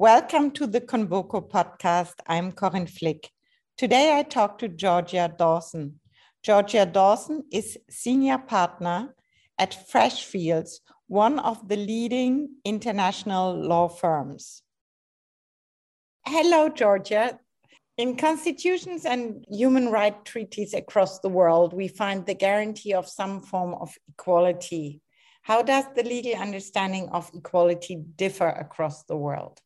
Welcome 0.00 0.52
to 0.52 0.66
the 0.66 0.80
Convoco 0.80 1.46
podcast. 1.46 2.14
I'm 2.26 2.52
Corinne 2.52 2.86
Flick. 2.86 3.28
Today 3.76 4.16
I 4.18 4.22
talk 4.22 4.56
to 4.60 4.68
Georgia 4.68 5.30
Dawson. 5.36 6.00
Georgia 6.42 6.86
Dawson 6.86 7.44
is 7.52 7.76
senior 7.90 8.38
partner 8.38 9.14
at 9.58 9.76
Freshfields, 9.92 10.80
one 11.08 11.38
of 11.38 11.68
the 11.68 11.76
leading 11.76 12.48
international 12.64 13.54
law 13.54 13.88
firms. 13.88 14.62
Hello, 16.26 16.70
Georgia. 16.70 17.38
In 17.98 18.16
constitutions 18.16 19.04
and 19.04 19.44
human 19.50 19.90
rights 19.90 20.20
treaties 20.24 20.72
across 20.72 21.18
the 21.18 21.28
world, 21.28 21.74
we 21.74 21.88
find 21.88 22.24
the 22.24 22.32
guarantee 22.32 22.94
of 22.94 23.06
some 23.06 23.42
form 23.42 23.74
of 23.74 23.92
equality. 24.08 25.02
How 25.42 25.60
does 25.60 25.84
the 25.94 26.04
legal 26.04 26.40
understanding 26.40 27.10
of 27.10 27.30
equality 27.34 27.96
differ 28.16 28.48
across 28.48 29.02
the 29.02 29.16
world? 29.18 29.60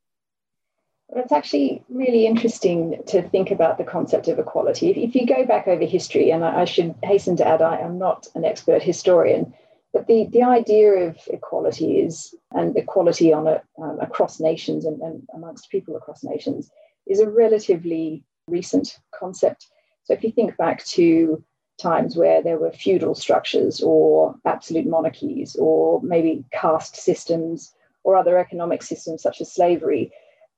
It's 1.16 1.32
actually 1.32 1.82
really 1.88 2.26
interesting 2.26 3.00
to 3.06 3.22
think 3.22 3.52
about 3.52 3.78
the 3.78 3.84
concept 3.84 4.26
of 4.26 4.38
equality. 4.38 4.90
If, 4.90 4.96
if 4.96 5.14
you 5.14 5.26
go 5.26 5.46
back 5.46 5.68
over 5.68 5.84
history, 5.84 6.30
and 6.30 6.44
I, 6.44 6.62
I, 6.62 6.64
should 6.64 6.94
hasten 7.04 7.36
to 7.36 7.46
add, 7.46 7.62
I 7.62 7.78
am 7.78 7.98
not 7.98 8.26
an 8.34 8.44
expert 8.44 8.82
historian, 8.82 9.54
but 9.92 10.08
the, 10.08 10.26
the 10.32 10.42
idea 10.42 10.90
of 10.90 11.16
equality 11.28 11.98
is, 12.00 12.34
and 12.50 12.76
equality 12.76 13.32
on 13.32 13.46
a, 13.46 13.62
um, 13.80 14.00
across 14.00 14.40
nations 14.40 14.84
and, 14.84 15.00
and 15.02 15.22
amongst 15.32 15.70
people 15.70 15.94
across 15.94 16.24
nations, 16.24 16.70
is 17.06 17.20
a 17.20 17.30
relatively 17.30 18.24
recent 18.48 18.98
concept. 19.14 19.68
So 20.02 20.14
if 20.14 20.24
you 20.24 20.32
think 20.32 20.56
back 20.56 20.84
to 20.84 21.44
times 21.78 22.16
where 22.16 22.42
there 22.42 22.58
were 22.58 22.72
feudal 22.72 23.14
structures 23.14 23.80
or 23.80 24.34
absolute 24.44 24.86
monarchies 24.86 25.56
or 25.56 26.02
maybe 26.02 26.44
caste 26.50 26.96
systems 26.96 27.72
or 28.02 28.16
other 28.16 28.36
economic 28.36 28.82
systems 28.82 29.22
such 29.22 29.40
as 29.40 29.52
slavery, 29.52 30.12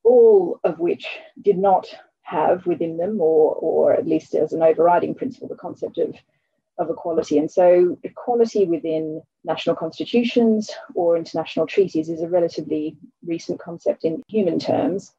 all 0.06 0.60
of 0.62 0.78
which 0.78 1.06
did 1.42 1.58
not 1.58 1.86
have 2.22 2.64
within 2.64 2.96
them, 2.96 3.20
or, 3.20 3.54
or 3.56 3.92
at 3.92 4.06
least 4.06 4.34
as 4.34 4.52
an 4.52 4.62
overriding 4.62 5.14
principle, 5.14 5.48
the 5.48 5.56
concept 5.56 5.98
of, 5.98 6.14
of 6.78 6.88
equality. 6.90 7.38
And 7.38 7.50
so, 7.50 7.98
equality 8.04 8.66
within 8.66 9.22
national 9.44 9.74
constitutions 9.76 10.70
or 10.94 11.16
international 11.16 11.66
treaties 11.66 12.08
is 12.08 12.22
a 12.22 12.28
relatively 12.28 12.96
recent 13.24 13.58
concept 13.58 14.04
in 14.04 14.22
human 14.28 14.58
terms. 14.60 15.12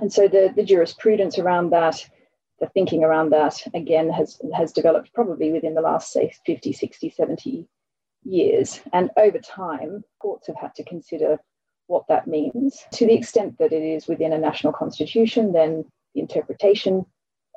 And 0.00 0.10
so 0.10 0.26
the, 0.26 0.52
the 0.56 0.64
jurisprudence 0.64 1.38
around 1.38 1.70
that, 1.70 2.08
the 2.60 2.68
thinking 2.68 3.04
around 3.04 3.30
that, 3.30 3.60
again, 3.74 4.10
has, 4.10 4.40
has 4.56 4.72
developed 4.72 5.12
probably 5.12 5.52
within 5.52 5.74
the 5.74 5.82
last, 5.82 6.12
say, 6.12 6.32
50, 6.46 6.72
60, 6.72 7.10
70 7.10 7.68
years. 8.24 8.80
And 8.92 9.10
over 9.18 9.38
time, 9.38 10.02
courts 10.18 10.46
have 10.46 10.56
had 10.56 10.74
to 10.76 10.84
consider 10.84 11.38
what 11.86 12.04
that 12.08 12.26
means. 12.26 12.84
To 12.92 13.06
the 13.06 13.14
extent 13.14 13.58
that 13.58 13.72
it 13.72 13.82
is 13.82 14.06
within 14.06 14.32
a 14.32 14.38
national 14.38 14.72
constitution, 14.72 15.52
then 15.52 15.84
the 16.14 16.20
interpretation 16.20 17.04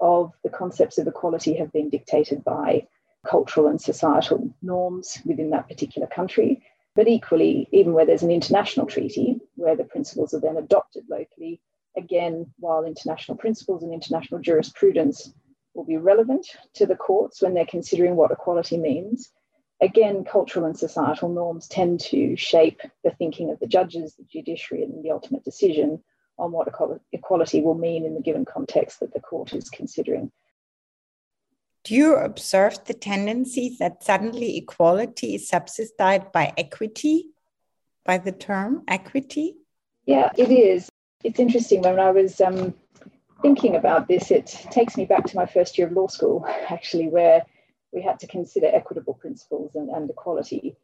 of 0.02 0.34
the 0.44 0.50
concepts 0.50 0.98
of 0.98 1.08
equality 1.08 1.56
have 1.56 1.72
been 1.72 1.90
dictated 1.90 2.44
by 2.44 2.88
cultural 3.26 3.68
and 3.68 3.82
societal 3.82 4.54
norms 4.62 5.20
within 5.26 5.50
that 5.52 5.68
particular 5.68 6.08
country. 6.08 6.64
But 6.96 7.08
equally, 7.08 7.68
even 7.72 7.94
where 7.94 8.06
there's 8.06 8.24
an 8.24 8.32
international 8.32 8.88
treaty, 8.88 9.40
where 9.56 9.76
the 9.76 9.84
principles 9.84 10.34
are 10.34 10.40
then 10.40 10.58
adopted 10.58 11.04
locally, 11.10 11.62
again, 11.96 12.52
while 12.60 12.86
international 12.86 13.38
principles 13.38 13.84
and 13.84 13.94
international 13.94 14.42
jurisprudence 14.42 15.34
will 15.74 15.86
be 15.86 15.98
relevant 15.98 16.48
to 16.74 16.86
the 16.86 16.96
courts 16.96 17.42
when 17.42 17.54
they're 17.54 17.66
considering 17.66 18.16
what 18.16 18.32
equality 18.32 18.78
means, 18.78 19.32
again, 19.82 20.24
cultural 20.24 20.66
and 20.66 20.78
societal 20.78 21.30
norms 21.30 21.68
tend 21.68 22.00
to 22.00 22.36
shape 22.36 22.82
the 23.04 23.12
thinking 23.12 23.52
of 23.52 23.60
the 23.60 23.68
judges, 23.68 24.16
the 24.16 24.24
judiciary, 24.24 24.84
and 24.84 25.04
the 25.04 25.12
ultimate 25.12 25.44
decision 25.44 26.04
on 26.40 26.52
what 26.52 26.68
equality 27.14 27.62
will 27.62 27.76
mean 27.76 28.06
in 28.06 28.14
the 28.14 28.22
given 28.22 28.46
context 28.46 29.00
that 29.00 29.14
the 29.14 29.20
court 29.20 29.54
is 29.54 29.70
considering. 29.70 30.32
Do 31.84 31.96
you 31.96 32.16
observe 32.16 32.84
the 32.86 32.94
tendency 32.94 33.76
that 33.80 34.04
suddenly 34.04 34.58
equality 34.58 35.36
is 35.36 35.48
subsidized 35.48 36.32
by 36.32 36.54
equity, 36.58 37.30
by 38.04 38.18
the 38.18 38.32
term 38.32 38.84
equity? 38.88 39.56
Yeah, 40.06 40.32
it 40.38 40.52
is 40.52 40.90
it's 41.24 41.40
interesting 41.40 41.82
when 41.82 42.00
I 42.00 42.12
was 42.12 42.40
um, 42.42 42.74
thinking 43.42 43.76
about 43.76 44.08
this, 44.08 44.32
it 44.32 44.48
takes 44.72 44.98
me 44.98 45.06
back 45.06 45.26
to 45.26 45.36
my 45.36 45.46
first 45.46 45.78
year 45.78 45.88
of 45.88 45.94
law 45.94 46.08
school, 46.08 46.46
actually, 46.70 47.08
where 47.08 47.46
we 47.92 48.02
had 48.02 48.20
to 48.20 48.28
consider 48.28 48.68
equitable 48.68 49.14
principles 49.14 49.76
and, 49.76 49.90
and 49.90 50.10
equality. 50.10 50.76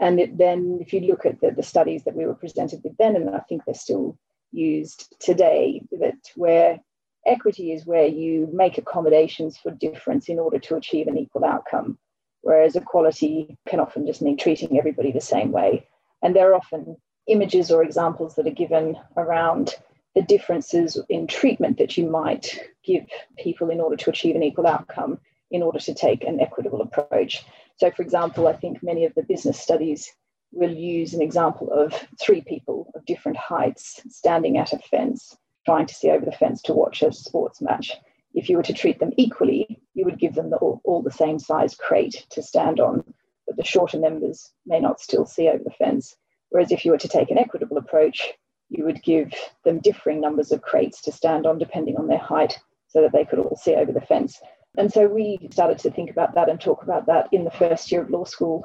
And 0.00 0.20
it, 0.20 0.38
then, 0.38 0.78
if 0.80 0.92
you 0.92 1.00
look 1.00 1.26
at 1.26 1.40
the, 1.40 1.50
the 1.50 1.62
studies 1.62 2.04
that 2.04 2.14
we 2.14 2.26
were 2.26 2.34
presented 2.34 2.80
with 2.82 2.96
then, 2.96 3.16
and 3.16 3.30
I 3.30 3.40
think 3.40 3.64
they're 3.64 3.74
still 3.74 4.18
used 4.50 5.14
today, 5.20 5.82
that 5.92 6.18
where 6.34 6.80
equity 7.26 7.72
is 7.72 7.86
where 7.86 8.06
you 8.06 8.48
make 8.52 8.78
accommodations 8.78 9.56
for 9.56 9.70
difference 9.70 10.28
in 10.28 10.38
order 10.38 10.58
to 10.58 10.76
achieve 10.76 11.06
an 11.06 11.18
equal 11.18 11.44
outcome, 11.44 11.98
whereas 12.40 12.74
equality 12.74 13.56
can 13.68 13.80
often 13.80 14.06
just 14.06 14.22
mean 14.22 14.36
treating 14.36 14.78
everybody 14.78 15.12
the 15.12 15.20
same 15.20 15.52
way. 15.52 15.86
And 16.22 16.34
there 16.34 16.50
are 16.50 16.54
often 16.54 16.96
images 17.28 17.70
or 17.70 17.82
examples 17.82 18.34
that 18.34 18.46
are 18.46 18.50
given 18.50 18.96
around 19.16 19.76
the 20.14 20.22
differences 20.22 20.98
in 21.08 21.26
treatment 21.26 21.78
that 21.78 21.96
you 21.96 22.08
might 22.08 22.58
give 22.84 23.06
people 23.38 23.70
in 23.70 23.80
order 23.80 23.96
to 23.96 24.10
achieve 24.10 24.36
an 24.36 24.42
equal 24.42 24.66
outcome 24.66 25.18
in 25.52 25.62
order 25.62 25.78
to 25.78 25.94
take 25.94 26.24
an 26.24 26.40
equitable 26.40 26.82
approach. 26.82 27.44
So, 27.76 27.90
for 27.90 28.02
example, 28.02 28.48
I 28.48 28.54
think 28.54 28.82
many 28.82 29.04
of 29.04 29.14
the 29.14 29.22
business 29.22 29.60
studies 29.60 30.10
will 30.50 30.72
use 30.72 31.14
an 31.14 31.22
example 31.22 31.70
of 31.70 31.94
three 32.20 32.40
people 32.40 32.90
of 32.94 33.06
different 33.06 33.38
heights 33.38 34.02
standing 34.08 34.58
at 34.58 34.72
a 34.72 34.78
fence, 34.78 35.36
trying 35.64 35.86
to 35.86 35.94
see 35.94 36.10
over 36.10 36.24
the 36.24 36.32
fence 36.32 36.60
to 36.62 36.74
watch 36.74 37.02
a 37.02 37.12
sports 37.12 37.60
match. 37.60 37.92
If 38.34 38.48
you 38.48 38.56
were 38.56 38.62
to 38.64 38.72
treat 38.72 38.98
them 38.98 39.12
equally, 39.16 39.80
you 39.94 40.04
would 40.04 40.18
give 40.18 40.34
them 40.34 40.50
the, 40.50 40.56
all, 40.56 40.80
all 40.84 41.02
the 41.02 41.10
same 41.10 41.38
size 41.38 41.74
crate 41.74 42.26
to 42.30 42.42
stand 42.42 42.80
on, 42.80 43.04
but 43.46 43.56
the 43.56 43.64
shorter 43.64 43.98
members 43.98 44.50
may 44.66 44.80
not 44.80 45.00
still 45.00 45.26
see 45.26 45.48
over 45.48 45.62
the 45.62 45.70
fence. 45.70 46.16
Whereas 46.50 46.72
if 46.72 46.84
you 46.84 46.92
were 46.92 46.98
to 46.98 47.08
take 47.08 47.30
an 47.30 47.38
equitable 47.38 47.78
approach, 47.78 48.32
you 48.68 48.84
would 48.84 49.02
give 49.02 49.34
them 49.64 49.80
differing 49.80 50.20
numbers 50.20 50.50
of 50.50 50.62
crates 50.62 51.02
to 51.02 51.12
stand 51.12 51.46
on 51.46 51.58
depending 51.58 51.96
on 51.96 52.08
their 52.08 52.18
height 52.18 52.58
so 52.88 53.02
that 53.02 53.12
they 53.12 53.24
could 53.24 53.38
all 53.38 53.56
see 53.56 53.74
over 53.74 53.92
the 53.92 54.00
fence. 54.00 54.40
And 54.76 54.92
so 54.92 55.06
we 55.06 55.48
started 55.50 55.78
to 55.80 55.90
think 55.90 56.10
about 56.10 56.34
that 56.34 56.48
and 56.48 56.60
talk 56.60 56.82
about 56.82 57.06
that 57.06 57.28
in 57.32 57.44
the 57.44 57.50
first 57.50 57.92
year 57.92 58.02
of 58.02 58.10
law 58.10 58.24
school. 58.24 58.64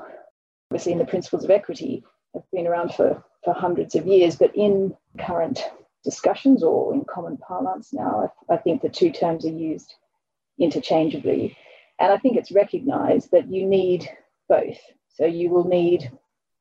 Obviously, 0.72 0.94
in 0.94 1.00
the 1.00 1.06
principles 1.06 1.44
of 1.44 1.52
equity 1.52 2.04
have 2.34 2.44
been 2.52 2.68
around 2.68 2.94
for, 2.94 3.24
for 3.44 3.54
hundreds 3.54 3.96
of 3.96 4.08
years, 4.08 4.36
but 4.36 4.56
in 4.56 4.96
current 5.20 5.60
discussions 6.04 6.64
or 6.64 6.94
in 6.94 7.04
common 7.04 7.38
parlance 7.38 7.94
now, 7.94 8.32
I, 8.50 8.54
I 8.54 8.58
think 8.58 8.82
the 8.82 8.90
two 8.90 9.12
terms 9.12 9.46
are 9.46 9.52
used 9.52 9.94
interchangeably. 10.60 11.58
And 12.00 12.12
I 12.12 12.18
think 12.18 12.38
it's 12.38 12.52
recognized 12.52 13.32
that 13.32 13.52
you 13.52 13.66
need 13.66 14.10
both. 14.48 14.78
So 15.16 15.26
you 15.26 15.50
will 15.50 15.68
need 15.68 16.12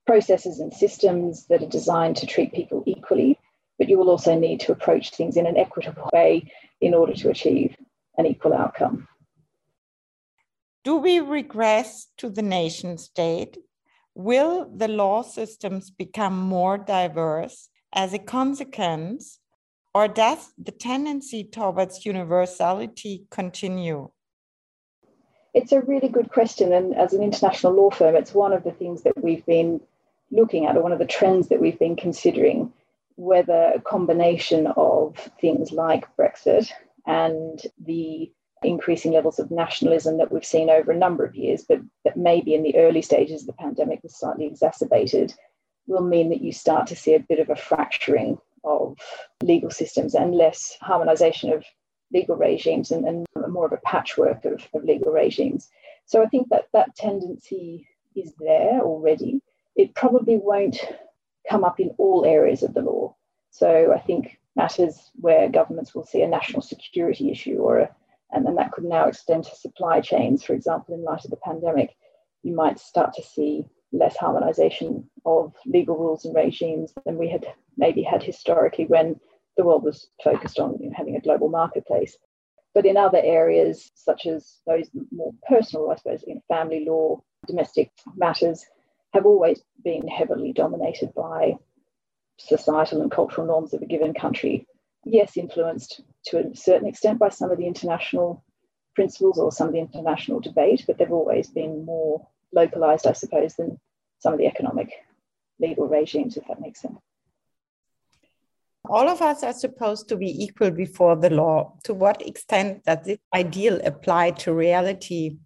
processes 0.07 0.61
and 0.61 0.73
systems 0.73 1.47
that 1.47 1.63
are 1.63 1.69
designed 1.69 2.17
to 2.17 2.27
treat 2.27 2.53
people 2.53 2.83
equally, 2.87 3.39
but 3.79 3.89
you 3.89 3.99
will 3.99 4.11
also 4.11 4.39
need 4.39 4.61
to 4.61 4.73
approach 4.73 5.11
things 5.11 5.37
in 5.37 5.47
an 5.47 5.57
equitable 5.57 6.09
way 6.13 6.51
in 6.81 6.95
order 6.95 7.13
to 7.15 7.31
achieve 7.31 7.77
an 8.17 8.27
equal 8.27 8.55
outcome. 8.55 9.07
Do 10.87 10.99
we 10.99 11.19
regress 11.19 12.07
to 12.19 12.31
the 12.31 12.43
nation 12.43 12.97
state? 12.97 13.59
Will 14.15 14.71
the 14.73 14.87
law 14.87 15.23
systems 15.23 15.91
become 15.91 16.39
more 16.39 16.79
diverse 16.79 17.71
as 17.93 18.15
a 18.15 18.21
consequence, 18.21 19.41
or 19.93 20.07
does 20.07 20.53
the 20.57 20.71
tendency 20.71 21.43
towards 21.43 22.07
universality 22.07 23.27
continue? 23.33 24.11
It's 25.55 25.73
a 25.73 25.81
really 25.81 26.07
good 26.07 26.31
question. 26.31 26.73
And 26.73 26.95
as 26.95 27.13
an 27.13 27.21
international 27.21 27.73
law 27.73 27.91
firm, 27.91 28.15
it's 28.15 28.33
one 28.33 28.53
of 28.53 28.63
the 28.63 28.71
things 28.71 29.03
that 29.03 29.21
we've 29.21 29.45
been 29.45 29.81
looking 30.31 30.67
at, 30.67 30.77
or 30.77 30.85
one 30.85 30.93
of 30.93 31.01
the 31.01 31.05
trends 31.19 31.49
that 31.49 31.61
we've 31.61 31.81
been 31.81 31.97
considering, 31.97 32.73
whether 33.17 33.73
a 33.75 33.81
combination 33.81 34.69
of 34.77 35.17
things 35.41 35.73
like 35.73 36.07
Brexit 36.17 36.71
and 37.07 37.61
the 37.85 38.31
increasing 38.67 39.13
levels 39.13 39.39
of 39.39 39.51
nationalism 39.51 40.19
that 40.19 40.33
we've 40.33 40.45
seen 40.45 40.71
over 40.71 40.91
a 40.91 40.97
number 40.97 41.25
of 41.25 41.37
years, 41.37 41.65
but 41.69 41.81
that 42.05 42.17
maybe 42.17 42.55
in 42.55 42.63
the 42.63 42.77
early 42.77 43.03
stages 43.03 43.43
of 43.43 43.47
the 43.47 43.53
pandemic 43.55 44.03
was 44.03 44.17
slightly 44.17 44.47
exacerbated, 44.47 45.35
will 45.87 46.03
mean 46.03 46.29
that 46.31 46.43
you 46.43 46.53
start 46.53 46.87
to 46.89 46.97
see 46.97 47.15
a 47.15 47.21
bit 47.21 47.39
of 47.39 47.49
a 47.49 47.57
fracturing 47.57 48.39
of 48.65 48.99
legal 49.43 49.71
systems 49.71 50.15
and 50.15 50.35
less 50.35 50.77
harmonization 50.81 51.53
of 51.53 51.65
legal 52.13 52.37
regimes 52.37 52.91
and, 52.91 53.05
and 53.07 53.27
more 53.49 53.67
of 53.67 53.73
a 53.73 53.79
patchwork 53.79 54.45
of, 54.45 54.67
of 54.75 54.85
legal 54.85 55.13
regimes. 55.13 55.69
So 56.07 56.23
I 56.23 56.27
think 56.27 56.49
that 56.49 56.69
that 56.73 56.95
tendency 56.97 57.87
is 58.15 58.33
there 58.39 58.81
already 58.81 59.41
it 59.77 59.95
probably 59.95 60.39
won't 60.39 60.79
come 61.49 61.63
up 61.63 61.79
in 61.79 61.95
all 61.99 62.25
areas 62.25 62.63
of 62.63 62.75
the 62.75 62.81
law. 62.81 63.15
So 63.51 63.93
I 63.95 64.01
think 64.01 64.39
matters 64.57 65.11
where 65.17 65.49
governments 65.49 65.95
will 65.95 66.05
see 66.05 66.23
a 66.23 66.29
national 66.29 66.63
security 66.63 67.31
issue 67.31 67.59
or 67.59 67.79
a, 67.81 67.97
and 68.33 68.45
then 68.45 68.57
that 68.57 68.73
could 68.73 68.85
now 68.85 69.07
extend 69.07 69.45
to 69.45 69.57
supply 69.57 70.01
chains, 70.01 70.43
for 70.43 70.53
example, 70.53 70.95
in 70.95 71.05
light 71.05 71.25
of 71.25 71.31
the 71.31 71.37
pandemic, 71.37 71.97
you 72.43 72.55
might 72.55 72.79
start 72.79 73.15
to 73.15 73.23
see 73.23 73.65
less 73.93 74.17
harmonization 74.17 75.09
of 75.25 75.55
legal 75.65 75.97
rules 75.97 76.25
and 76.25 76.35
regimes 76.35 76.93
than 77.05 77.19
we 77.19 77.29
had 77.29 77.47
maybe 77.77 78.03
had 78.03 78.23
historically 78.23 78.87
when 78.87 79.19
the 79.57 79.65
world 79.65 79.85
was 79.85 80.09
focused 80.23 80.59
on 80.59 80.77
you 80.81 80.89
know, 80.89 80.95
having 80.97 81.17
a 81.17 81.21
global 81.21 81.49
marketplace. 81.49 82.17
But 82.75 82.85
in 82.85 82.97
other 82.97 83.21
areas, 83.23 83.91
such 83.95 84.27
as 84.27 84.61
those 84.67 84.91
more 85.11 85.33
personal, 85.49 85.91
I 85.91 85.97
suppose, 85.97 86.23
in 86.25 86.43
family 86.49 86.85
law, 86.85 87.23
domestic 87.47 87.91
matters, 88.17 88.67
have 89.15 89.25
always 89.25 89.63
been 89.83 90.07
heavily 90.07 90.53
dominated 90.53 91.15
by 91.15 91.55
societal 92.39 93.01
and 93.01 93.11
cultural 93.11 93.47
norms 93.47 93.73
of 93.73 93.81
a 93.81 93.87
given 93.87 94.13
country. 94.13 94.67
Yes, 95.05 95.39
influenced 95.39 96.03
to 96.27 96.39
a 96.39 96.57
certain 96.57 96.89
extent 96.89 97.19
by 97.19 97.29
some 97.29 97.51
of 97.51 97.59
the 97.59 97.67
international 97.67 98.45
principles 98.95 99.39
or 99.39 99.53
some 99.53 99.69
of 99.69 99.75
the 99.75 99.81
international 99.81 100.41
debate, 100.41 100.85
but 100.87 100.99
they've 100.99 101.13
always 101.13 101.49
been 101.49 101.85
more 101.85 102.27
localized, 102.53 103.07
I 103.07 103.13
suppose, 103.13 103.55
than 103.55 103.79
some 104.19 104.33
of 104.33 104.39
the 104.39 104.47
economic 104.47 104.91
legal 105.61 105.87
regimes, 105.87 106.37
if 106.37 106.47
that 106.49 106.61
makes 106.61 106.81
sense. 106.83 106.99
All 108.89 109.09
of 109.09 109.21
us 109.21 109.43
are 109.43 109.53
supposed 109.53 110.09
to 110.09 110.17
be 110.17 110.45
equal 110.45 110.71
before 110.71 111.17
the 111.17 111.31
law. 111.31 111.75
To 111.85 111.95
what 111.95 112.23
extent 112.27 112.85
does 112.85 113.05
this 113.05 113.19
ideal 113.35 113.81
apply 113.85 114.33
to 114.43 114.55
reality? 114.55 115.39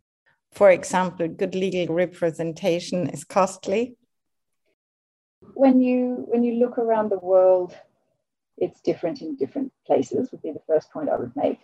For 0.53 0.71
example, 0.71 1.29
good 1.29 1.55
legal 1.55 1.95
representation 1.95 3.09
is 3.09 3.25
costly. 3.25 3.97
When 5.55 5.81
you 5.81 6.27
when 6.29 6.43
you 6.43 6.55
look 6.55 6.77
around 6.77 7.11
the 7.11 7.19
world, 7.19 7.75
it's 8.61 8.81
different 8.81 9.23
in 9.23 9.37
different 9.37 9.73
places. 9.87 10.31
Would 10.31 10.43
be 10.43 10.53
the 10.53 10.63
first 10.67 10.91
point 10.93 11.09
I 11.09 11.17
would 11.17 11.35
make. 11.35 11.61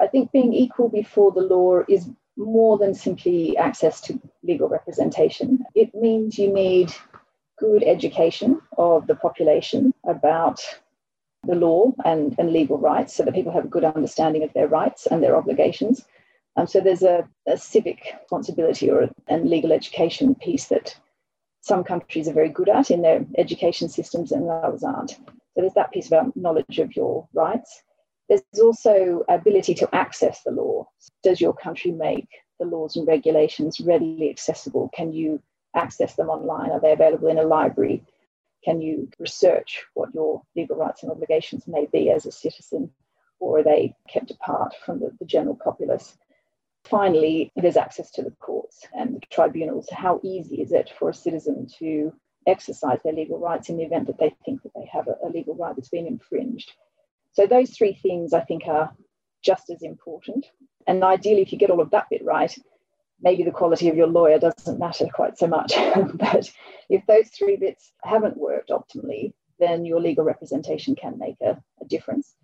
I 0.00 0.06
think 0.06 0.32
being 0.32 0.52
equal 0.52 0.88
before 0.88 1.32
the 1.32 1.40
law 1.40 1.82
is 1.88 2.08
more 2.36 2.78
than 2.78 2.94
simply 2.94 3.56
access 3.56 4.00
to 4.02 4.20
legal 4.42 4.68
representation. 4.68 5.64
It 5.74 5.94
means 5.94 6.38
you 6.38 6.52
need 6.52 6.92
good 7.58 7.82
education 7.84 8.60
of 8.78 9.06
the 9.06 9.14
population 9.14 9.94
about 10.06 10.60
the 11.44 11.54
law 11.54 11.92
and, 12.04 12.34
and 12.38 12.52
legal 12.52 12.78
rights 12.78 13.14
so 13.14 13.24
that 13.24 13.34
people 13.34 13.52
have 13.52 13.64
a 13.64 13.68
good 13.68 13.84
understanding 13.84 14.42
of 14.42 14.52
their 14.52 14.68
rights 14.68 15.06
and 15.06 15.22
their 15.22 15.36
obligations. 15.36 16.04
Um, 16.56 16.66
so 16.66 16.80
there's 16.80 17.02
a, 17.02 17.28
a 17.46 17.56
civic 17.56 18.00
responsibility 18.20 18.90
or 18.90 19.02
a, 19.02 19.10
and 19.28 19.48
legal 19.48 19.72
education 19.72 20.34
piece 20.34 20.66
that 20.66 20.96
some 21.60 21.84
countries 21.84 22.28
are 22.28 22.32
very 22.32 22.48
good 22.48 22.68
at 22.68 22.90
in 22.90 23.02
their 23.02 23.24
education 23.38 23.88
systems 23.88 24.32
and 24.32 24.48
others 24.48 24.82
aren't. 24.82 25.18
So 25.54 25.60
there's 25.60 25.74
that 25.74 25.92
piece 25.92 26.08
about 26.08 26.36
knowledge 26.36 26.78
of 26.78 26.96
your 26.96 27.28
rights. 27.34 27.82
There's 28.28 28.42
also 28.60 29.24
ability 29.28 29.74
to 29.74 29.94
access 29.94 30.42
the 30.42 30.52
law. 30.52 30.88
Does 31.22 31.40
your 31.40 31.52
country 31.52 31.90
make 31.90 32.28
the 32.58 32.64
laws 32.66 32.96
and 32.96 33.06
regulations 33.06 33.80
readily 33.80 34.30
accessible? 34.30 34.90
Can 34.94 35.12
you 35.12 35.42
access 35.74 36.14
them 36.14 36.30
online? 36.30 36.70
Are 36.70 36.80
they 36.80 36.92
available 36.92 37.28
in 37.28 37.38
a 37.38 37.42
library? 37.42 38.04
Can 38.64 38.80
you 38.80 39.10
research 39.18 39.84
what 39.94 40.14
your 40.14 40.42
legal 40.54 40.76
rights 40.76 41.02
and 41.02 41.10
obligations 41.10 41.66
may 41.66 41.86
be 41.92 42.10
as 42.10 42.26
a 42.26 42.32
citizen, 42.32 42.90
or 43.40 43.58
are 43.58 43.64
they 43.64 43.94
kept 44.08 44.30
apart 44.30 44.74
from 44.86 45.00
the, 45.00 45.12
the 45.18 45.26
general 45.26 45.58
populace? 45.62 46.16
Finally, 46.84 47.52
there's 47.56 47.76
access 47.76 48.10
to 48.12 48.22
the 48.22 48.30
courts 48.32 48.86
and 48.94 49.16
the 49.16 49.20
tribunals. 49.30 49.88
How 49.90 50.20
easy 50.22 50.62
is 50.62 50.72
it 50.72 50.92
for 50.98 51.10
a 51.10 51.14
citizen 51.14 51.66
to 51.78 52.12
exercise 52.46 52.98
their 53.02 53.12
legal 53.12 53.38
rights 53.38 53.68
in 53.68 53.76
the 53.76 53.84
event 53.84 54.06
that 54.06 54.18
they 54.18 54.34
think 54.44 54.62
that 54.62 54.72
they 54.74 54.88
have 54.92 55.08
a, 55.08 55.16
a 55.26 55.28
legal 55.28 55.54
right 55.54 55.74
that's 55.74 55.88
been 55.88 56.06
infringed? 56.06 56.72
So, 57.32 57.46
those 57.46 57.70
three 57.70 57.94
things 57.94 58.32
I 58.32 58.40
think 58.40 58.66
are 58.66 58.94
just 59.42 59.70
as 59.70 59.82
important. 59.82 60.46
And 60.86 61.02
ideally, 61.04 61.42
if 61.42 61.52
you 61.52 61.58
get 61.58 61.70
all 61.70 61.80
of 61.80 61.90
that 61.90 62.08
bit 62.10 62.24
right, 62.24 62.54
maybe 63.20 63.42
the 63.44 63.50
quality 63.50 63.88
of 63.88 63.96
your 63.96 64.06
lawyer 64.06 64.38
doesn't 64.38 64.78
matter 64.78 65.06
quite 65.12 65.38
so 65.38 65.46
much. 65.46 65.72
but 66.14 66.50
if 66.88 67.06
those 67.06 67.28
three 67.28 67.56
bits 67.56 67.92
haven't 68.02 68.36
worked 68.36 68.70
optimally, 68.70 69.32
then 69.58 69.84
your 69.84 70.00
legal 70.00 70.24
representation 70.24 70.94
can 70.94 71.18
make 71.18 71.36
a, 71.40 71.56
a 71.80 71.84
difference. 71.86 72.34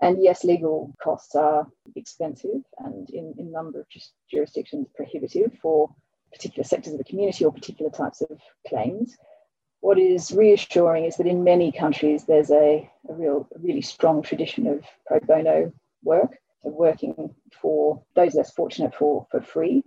And 0.00 0.22
yes, 0.22 0.42
legal 0.42 0.94
costs 1.02 1.34
are 1.36 1.66
expensive 1.94 2.62
and 2.78 3.08
in, 3.10 3.34
in 3.38 3.46
a 3.48 3.50
number 3.50 3.80
of 3.80 3.86
jurisdictions 4.30 4.88
prohibitive 4.96 5.52
for 5.60 5.90
particular 6.32 6.64
sectors 6.64 6.94
of 6.94 6.98
the 6.98 7.04
community 7.04 7.44
or 7.44 7.52
particular 7.52 7.90
types 7.90 8.20
of 8.22 8.40
claims. 8.66 9.16
What 9.82 9.98
is 9.98 10.30
reassuring 10.30 11.04
is 11.06 11.16
that 11.16 11.26
in 11.26 11.42
many 11.42 11.72
countries 11.72 12.24
there's 12.24 12.52
a, 12.52 12.88
a 13.08 13.12
real, 13.12 13.48
a 13.54 13.58
really 13.58 13.82
strong 13.82 14.22
tradition 14.22 14.68
of 14.68 14.84
pro 15.06 15.18
bono 15.18 15.72
work, 16.04 16.38
of 16.64 16.72
working 16.72 17.34
for 17.60 18.00
those 18.14 18.34
less 18.34 18.52
fortunate 18.52 18.94
for, 18.94 19.26
for 19.30 19.42
free 19.42 19.82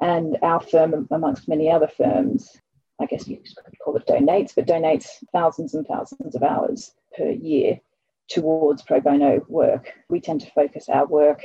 and 0.00 0.36
our 0.42 0.60
firm, 0.60 1.08
amongst 1.10 1.48
many 1.48 1.70
other 1.70 1.88
firms, 1.88 2.56
I 3.00 3.06
guess 3.06 3.28
you 3.28 3.36
could 3.36 3.78
call 3.78 3.96
it 3.96 4.06
donates, 4.06 4.54
but 4.54 4.66
donates 4.66 5.06
thousands 5.32 5.74
and 5.74 5.86
thousands 5.86 6.34
of 6.34 6.42
hours 6.42 6.92
per 7.16 7.30
year 7.30 7.80
towards 8.28 8.82
pro 8.82 9.00
bono 9.00 9.44
work. 9.48 9.92
We 10.08 10.20
tend 10.20 10.40
to 10.42 10.50
focus 10.50 10.88
our 10.88 11.06
work 11.06 11.44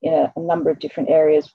in 0.00 0.14
a, 0.14 0.32
a 0.36 0.40
number 0.40 0.70
of 0.70 0.80
different 0.80 1.10
areas 1.10 1.52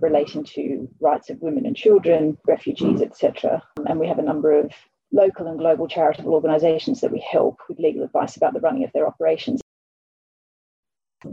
relating 0.00 0.44
to 0.44 0.88
rights 1.00 1.28
of 1.30 1.42
women 1.42 1.66
and 1.66 1.76
children, 1.76 2.36
refugees, 2.46 3.02
etc. 3.02 3.62
And 3.86 3.98
we 3.98 4.08
have 4.08 4.18
a 4.18 4.22
number 4.22 4.58
of 4.58 4.72
local 5.14 5.46
and 5.46 5.58
global 5.58 5.86
charitable 5.86 6.34
organisations 6.34 7.00
that 7.00 7.12
we 7.12 7.20
help 7.20 7.60
with 7.68 7.78
legal 7.78 8.02
advice 8.02 8.36
about 8.36 8.52
the 8.52 8.60
running 8.60 8.84
of 8.84 8.90
their 8.92 9.06
operations. 9.06 9.60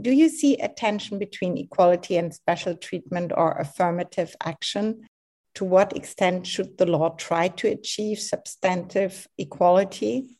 Do 0.00 0.12
you 0.12 0.28
see 0.28 0.56
a 0.56 0.68
tension 0.68 1.18
between 1.18 1.58
equality 1.58 2.16
and 2.16 2.32
special 2.32 2.76
treatment 2.76 3.32
or 3.36 3.52
affirmative 3.52 4.34
action? 4.42 5.06
To 5.56 5.64
what 5.64 5.94
extent 5.94 6.46
should 6.46 6.78
the 6.78 6.86
law 6.86 7.10
try 7.10 7.48
to 7.48 7.68
achieve 7.68 8.18
substantive 8.18 9.26
equality? 9.36 10.38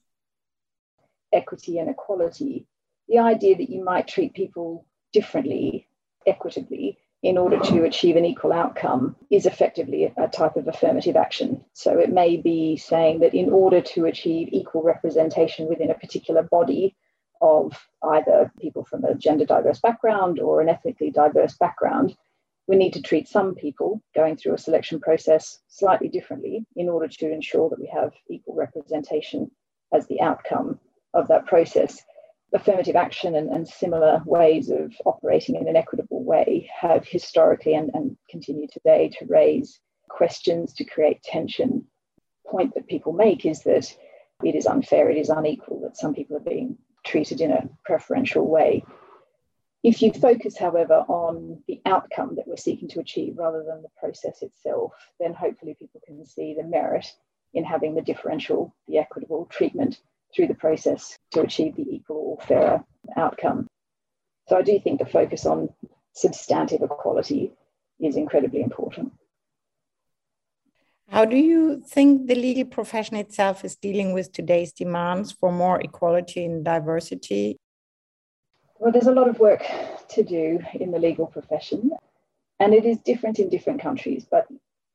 Equity 1.33 1.79
and 1.79 1.91
equality. 1.91 2.67
The 3.09 3.19
idea 3.19 3.57
that 3.57 3.69
you 3.69 3.85
might 3.85 4.09
treat 4.09 4.33
people 4.33 4.87
differently, 5.13 5.89
equitably, 6.27 6.99
in 7.23 7.39
order 7.39 7.59
to 7.61 7.85
achieve 7.85 8.17
an 8.17 8.25
equal 8.25 8.53
outcome 8.53 9.15
is 9.31 9.47
effectively 9.47 10.13
a, 10.17 10.29
type 10.29 10.57
of 10.57 10.67
affirmative 10.67 11.15
action. 11.15 11.65
So 11.73 11.99
it 11.99 12.11
may 12.11 12.37
be 12.37 12.77
saying 12.77 13.21
that 13.21 13.35
in 13.35 13.51
order 13.51 13.81
to 13.81 14.07
achieve 14.07 14.49
equal 14.51 14.83
representation 14.83 15.69
within 15.69 15.91
a 15.91 15.95
particular 15.95 16.43
body, 16.43 16.97
of 17.43 17.77
either 18.05 18.53
people 18.61 18.85
from 18.85 19.05
a 19.05 19.17
gender 19.17 19.45
diverse 19.45 19.81
background 19.81 20.39
or 20.39 20.61
an 20.61 20.69
ethnically 20.69 21.11
diverse 21.11 21.57
background, 21.59 22.17
we 22.69 22.77
need 22.77 22.93
to 22.93 23.03
treat 23.03 23.29
some 23.29 23.55
people 23.57 24.01
going 24.15 24.37
through 24.37 24.55
a 24.55 24.59
selection 24.59 25.01
process 25.01 25.59
slightly 25.67 26.09
differently 26.09 26.65
in 26.77 26.89
order 26.89 27.09
to 27.09 27.31
ensure 27.31 27.69
that 27.69 27.81
we 27.81 27.91
have 27.93 28.13
equal 28.31 28.55
representation 28.55 29.51
as 29.93 30.07
the 30.07 30.21
outcome 30.21 30.79
of 31.13 31.27
that 31.29 31.45
process. 31.47 32.01
Affirmative 32.55 32.97
action 32.97 33.35
and, 33.35 33.49
and 33.49 33.67
similar 33.67 34.23
ways 34.27 34.69
of 34.71 34.93
operating 35.07 35.57
in 35.57 35.69
an 35.69 35.77
equitable 35.77 36.23
way 36.23 36.71
have 36.79 37.07
historically 37.07 37.75
and, 37.75 37.91
and 37.95 38.17
continue 38.29 38.69
today 38.71 39.11
to 39.19 39.27
raise 39.27 39.81
questions, 40.09 40.75
to 40.75 40.85
create 40.85 41.23
tension. 41.23 41.87
Point 42.47 42.75
that 42.75 42.89
people 42.89 43.15
make 43.15 43.47
is 43.47 43.63
that 43.63 43.91
it 44.45 44.55
is 44.55 44.67
unfair, 44.67 45.09
it 45.09 45.17
is 45.17 45.31
unequal, 45.31 45.81
that 45.83 45.97
some 45.97 46.15
people 46.15 46.37
are 46.37 46.41
being 46.41 46.77
treated 47.07 47.41
in 47.41 47.53
a 47.53 47.69
preferential 47.85 48.47
way. 48.47 48.85
If 49.83 50.03
you 50.03 50.13
focus, 50.13 50.57
however, 50.59 51.05
on 51.09 51.63
the 51.67 51.81
outcome 51.87 52.37
that 52.37 52.47
we're 52.47 52.57
seeking 52.57 52.89
to 52.91 53.01
achieve 53.01 53.39
rather 53.39 53.65
than 53.65 53.83
the 53.83 53.89
process 53.99 54.43
itself, 54.43 54.93
then 55.19 55.33
hopefully 55.33 55.75
people 55.79 56.01
can 56.07 56.25
see 56.27 56.55
the 56.55 56.63
merit 56.63 57.07
in 57.55 57.65
having 57.65 57.95
the 57.95 58.03
differential, 58.03 58.75
the 58.87 58.99
equitable 58.99 59.47
treatment 59.47 60.01
through 60.35 60.47
the 60.47 60.55
process 60.55 61.19
to 61.33 61.41
achieve 61.41 61.77
the 61.77 61.87
equal 61.89 62.17
or 62.17 62.47
fairer 62.47 62.85
outcome. 63.17 63.67
So 64.49 64.57
I 64.57 64.63
do 64.63 64.79
think 64.81 64.99
the 64.99 65.07
focus 65.07 65.47
on 65.47 65.69
substantive 66.15 66.83
equality 66.83 67.53
is 68.01 68.17
incredibly 68.17 68.63
important. 68.63 69.13
How 71.09 71.25
do 71.27 71.37
you 71.37 71.83
think 71.87 72.27
the 72.27 72.35
legal 72.35 72.65
profession 72.65 73.17
itself 73.17 73.65
is 73.65 73.77
dealing 73.77 74.13
with 74.13 74.33
today's 74.33 74.73
demands 74.73 75.31
for 75.31 75.53
more 75.53 75.81
equality 75.81 76.45
and 76.45 76.65
diversity? 76.65 77.59
Well, 78.79 78.93
there's 78.93 79.07
a 79.07 79.13
lot 79.13 79.29
of 79.29 79.39
work 79.39 79.63
to 80.09 80.23
do 80.23 80.59
in 80.75 80.91
the 80.91 80.99
legal 80.99 81.27
profession, 81.27 81.91
and 82.59 82.73
it 82.73 82.85
is 82.85 82.99
different 82.99 83.39
in 83.39 83.49
different 83.49 83.81
countries, 83.81 84.27
but 84.29 84.47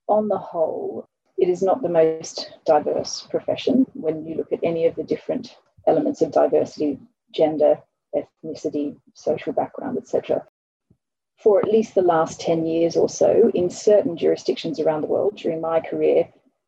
on 0.07 0.27
the 0.27 0.37
whole, 0.37 1.05
it 1.37 1.49
is 1.49 1.61
not 1.61 1.83
the 1.83 1.89
most 1.89 2.51
diverse 2.65 3.27
profession 3.29 3.85
when 3.93 4.25
you 4.25 4.35
look 4.35 4.51
at 4.51 4.59
any 4.63 4.87
of 4.87 4.95
the 4.95 5.03
different 5.03 5.55
elements 5.87 6.21
of 6.21 6.31
diversity 6.31 6.99
gender, 7.31 7.79
ethnicity, 8.15 8.97
social 9.13 9.53
background, 9.53 9.97
etc 9.97 10.45
for 11.37 11.59
at 11.59 11.71
least 11.71 11.93
the 11.93 12.01
last 12.01 12.41
10 12.41 12.65
years 12.65 12.97
or 12.97 13.07
so 13.07 13.51
in 13.53 13.69
certain 13.69 14.17
jurisdictions 14.17 14.79
around 14.79 15.01
the 15.01 15.07
world 15.07 15.35
during 15.35 15.61
my 15.61 15.79
career, 15.79 16.27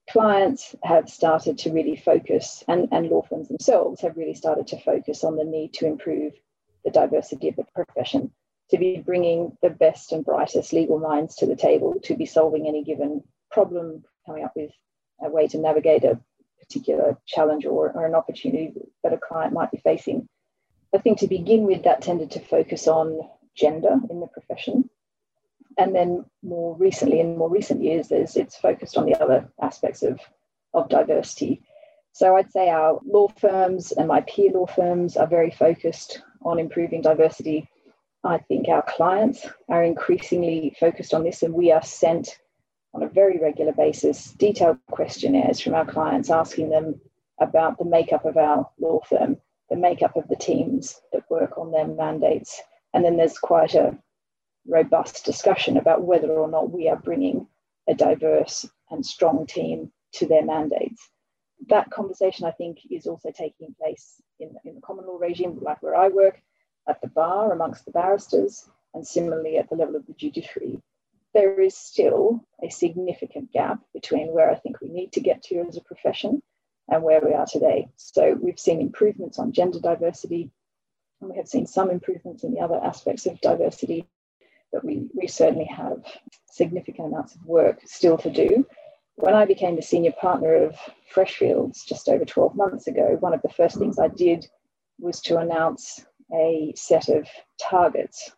clients 0.10 0.76
have 0.84 1.10
started 1.10 1.58
to 1.58 1.72
really 1.72 1.96
focus, 1.96 2.64
and, 2.68 2.88
and 2.92 3.10
law 3.10 3.22
firms 3.24 3.48
themselves 3.48 4.02
have 4.02 4.16
really 4.16 4.34
started 4.34 4.68
to 4.68 4.80
focus 4.82 5.24
on 5.24 5.36
the 5.36 5.44
need 5.44 5.74
to 5.74 5.88
improve 5.88 6.34
the 6.86 6.92
diversity 6.92 7.50
of 7.50 7.56
the 7.56 7.66
profession, 7.76 8.32
to 8.70 8.78
be 8.78 9.02
bringing 9.04 9.58
the 9.62 9.70
best 9.70 10.12
and 10.12 10.24
brightest 10.24 10.72
legal 10.72 11.00
minds 11.00 11.36
to 11.36 11.48
the 11.48 11.56
table, 11.56 11.96
to 12.04 12.16
be 12.16 12.26
solving 12.26 12.68
any 12.68 12.84
given 12.84 13.24
problem, 13.52 14.04
coming 14.26 14.44
up 14.44 14.54
with 14.56 14.72
a 15.22 15.30
way 15.30 15.48
to 15.48 15.58
navigate 15.58 16.04
a 16.04 16.20
particular 16.60 17.18
challenge 17.26 17.66
or, 17.66 17.92
or 17.92 18.06
an 18.06 18.16
opportunity 18.16 18.74
that 19.04 19.14
a 19.14 19.18
client 19.18 19.54
might 19.54 19.72
be 19.72 19.78
facing 19.78 20.28
I 20.94 20.98
think 20.98 21.20
to 21.20 21.28
begin 21.28 21.64
with, 21.64 21.84
that 21.84 22.02
tended 22.02 22.32
to 22.32 22.40
focus 22.40 22.88
on 22.88 23.20
gender 23.56 24.00
in 24.10 24.20
the 24.20 24.28
profession. 24.28 24.90
And 25.78 25.96
then 25.96 26.26
more 26.42 26.76
recently, 26.76 27.20
in 27.20 27.38
more 27.38 27.50
recent 27.50 27.84
years, 27.84 28.12
it's 28.12 28.56
focused 28.58 28.98
on 28.98 29.06
the 29.06 29.22
other 29.22 29.50
aspects 29.62 30.04
of, 30.04 30.20
of 30.74 30.90
diversity. 30.90 31.62
So 32.12 32.36
I'd 32.36 32.52
say 32.52 32.70
our 32.70 33.00
law 33.06 33.28
firms 33.40 33.92
and 33.92 34.08
my 34.08 34.22
peer 34.22 34.52
law 34.52 34.66
firms 34.66 35.16
are 35.16 35.28
very 35.28 35.52
focused 35.52 36.22
on 36.42 36.60
improving 36.60 37.02
diversity. 37.02 37.70
I 38.24 38.40
think 38.40 38.68
our 38.68 38.82
clients 38.82 39.48
are 39.70 39.84
increasingly 39.84 40.76
focused 40.80 41.14
on 41.14 41.24
this, 41.24 41.44
and 41.44 41.54
we 41.54 41.72
are 41.72 41.84
sent 41.84 42.40
on 42.94 43.04
a 43.04 43.10
very 43.10 43.38
regular 43.38 43.74
basis 43.74 44.32
detailed 44.34 44.78
questionnaires 44.92 45.60
from 45.60 45.76
our 45.76 45.86
clients 45.86 46.30
asking 46.30 46.70
them 46.70 47.00
about 47.40 47.78
the 47.78 47.86
makeup 47.86 48.26
of 48.26 48.38
our 48.38 48.70
law 48.80 49.00
firm, 49.08 49.38
the 49.70 49.76
makeup 49.76 50.16
of 50.16 50.28
the 50.28 50.36
teams 50.36 51.00
that 51.14 51.30
work 51.30 51.58
on 51.58 51.72
their 51.72 51.88
mandates. 51.88 52.62
And 52.94 53.06
then 53.06 53.18
there's 53.18 53.38
quite 53.38 53.76
a 53.76 53.98
robust 54.68 55.26
discussion 55.26 55.78
about 55.78 56.04
whether 56.04 56.32
or 56.32 56.50
not 56.50 56.72
we 56.72 56.90
are 56.90 56.98
bringing 56.98 57.48
a 57.88 57.94
diverse 57.94 58.68
and 58.90 59.06
strong 59.06 59.46
team 59.46 59.92
to 60.14 60.28
their 60.28 60.46
mandates. 60.46 61.10
That 61.68 61.92
conversation, 61.92 62.46
I 62.46 62.52
think, 62.52 62.80
is 62.90 63.06
also 63.06 63.32
taking 63.32 63.76
place 63.80 64.22
in, 64.40 64.56
in 64.66 64.76
the 64.76 64.82
common 64.82 65.06
law 65.06 65.18
regime, 65.18 65.60
like 65.62 65.82
where 65.84 65.96
I 65.96 66.08
work, 66.08 66.42
at 66.88 67.02
the 67.02 67.08
bar 67.08 67.52
amongst 67.52 67.86
the 67.86 67.92
barristers, 67.92 68.68
and 68.94 69.06
similarly 69.06 69.58
at 69.58 69.70
the 69.70 69.76
level 69.76 69.96
of 69.96 70.06
the 70.08 70.14
judiciary. 70.14 70.82
There 71.34 71.62
is 71.62 71.78
still 71.78 72.44
a 72.64 72.70
significant 72.70 73.52
gap 73.52 73.80
between 73.94 74.34
where 74.34 74.50
I 74.50 74.56
think 74.56 74.82
we 74.82 74.90
need 74.90 75.14
to 75.14 75.22
get 75.22 75.44
to 75.44 75.60
as 75.68 75.78
a 75.78 75.82
profession 75.82 76.42
and 76.88 77.04
where 77.04 77.22
we 77.24 77.34
are 77.34 77.46
today. 77.46 77.88
So 77.98 78.36
we've 78.42 78.60
seen 78.60 78.82
improvements 78.82 79.38
on 79.38 79.52
gender 79.52 79.80
diversity, 79.80 80.50
and 81.22 81.30
we 81.30 81.38
have 81.38 81.48
seen 81.48 81.68
some 81.68 81.92
improvements 81.92 82.44
in 82.44 82.54
the 82.54 82.62
other 82.62 82.80
aspects 82.84 83.28
of 83.28 83.40
diversity, 83.42 84.08
but 84.72 84.84
we, 84.84 85.08
we 85.14 85.28
certainly 85.28 85.66
have 85.66 86.04
significant 86.52 87.10
amounts 87.10 87.36
of 87.36 87.46
work 87.46 87.82
still 87.86 88.18
to 88.18 88.32
do. 88.32 88.66
When 89.16 89.36
I 89.36 89.46
became 89.46 89.76
the 89.76 89.84
senior 89.84 90.14
partner 90.14 90.56
of 90.56 90.78
Freshfields 91.14 91.86
just 91.86 92.10
over 92.10 92.26
12 92.26 92.56
months 92.56 92.88
ago, 92.88 93.18
one 93.20 93.36
of 93.36 93.42
the 93.44 93.50
first 93.50 93.78
things 93.78 94.00
I 94.00 94.08
did 94.08 94.48
was 94.98 95.22
to 95.22 95.38
announce 95.38 96.04
a 96.34 96.74
set 96.76 97.10
of 97.10 97.28
targets 97.60 98.32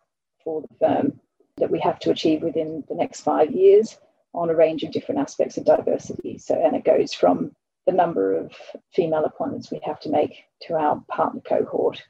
for 0.43 0.61
the 0.61 0.75
firm 0.79 1.20
that 1.61 1.71
we 1.71 1.79
have 1.79 1.99
to 1.99 2.09
achieve 2.09 2.41
within 2.41 2.83
the 2.89 2.95
next 2.95 3.21
five 3.21 3.51
years 3.51 3.97
on 4.33 4.49
a 4.49 4.55
range 4.55 4.83
of 4.83 4.91
different 4.91 5.21
aspects 5.21 5.57
of 5.57 5.63
diversity. 5.63 6.37
So, 6.37 6.55
and 6.55 6.75
it 6.75 6.83
goes 6.83 7.13
from 7.13 7.55
the 7.85 7.93
number 7.93 8.35
of 8.35 8.51
female 8.93 9.23
appointments 9.23 9.71
we 9.71 9.79
have 9.83 9.99
to 10.01 10.09
make 10.09 10.43
to 10.63 10.73
our 10.73 11.01
partner 11.07 11.41
cohort, 11.41 12.01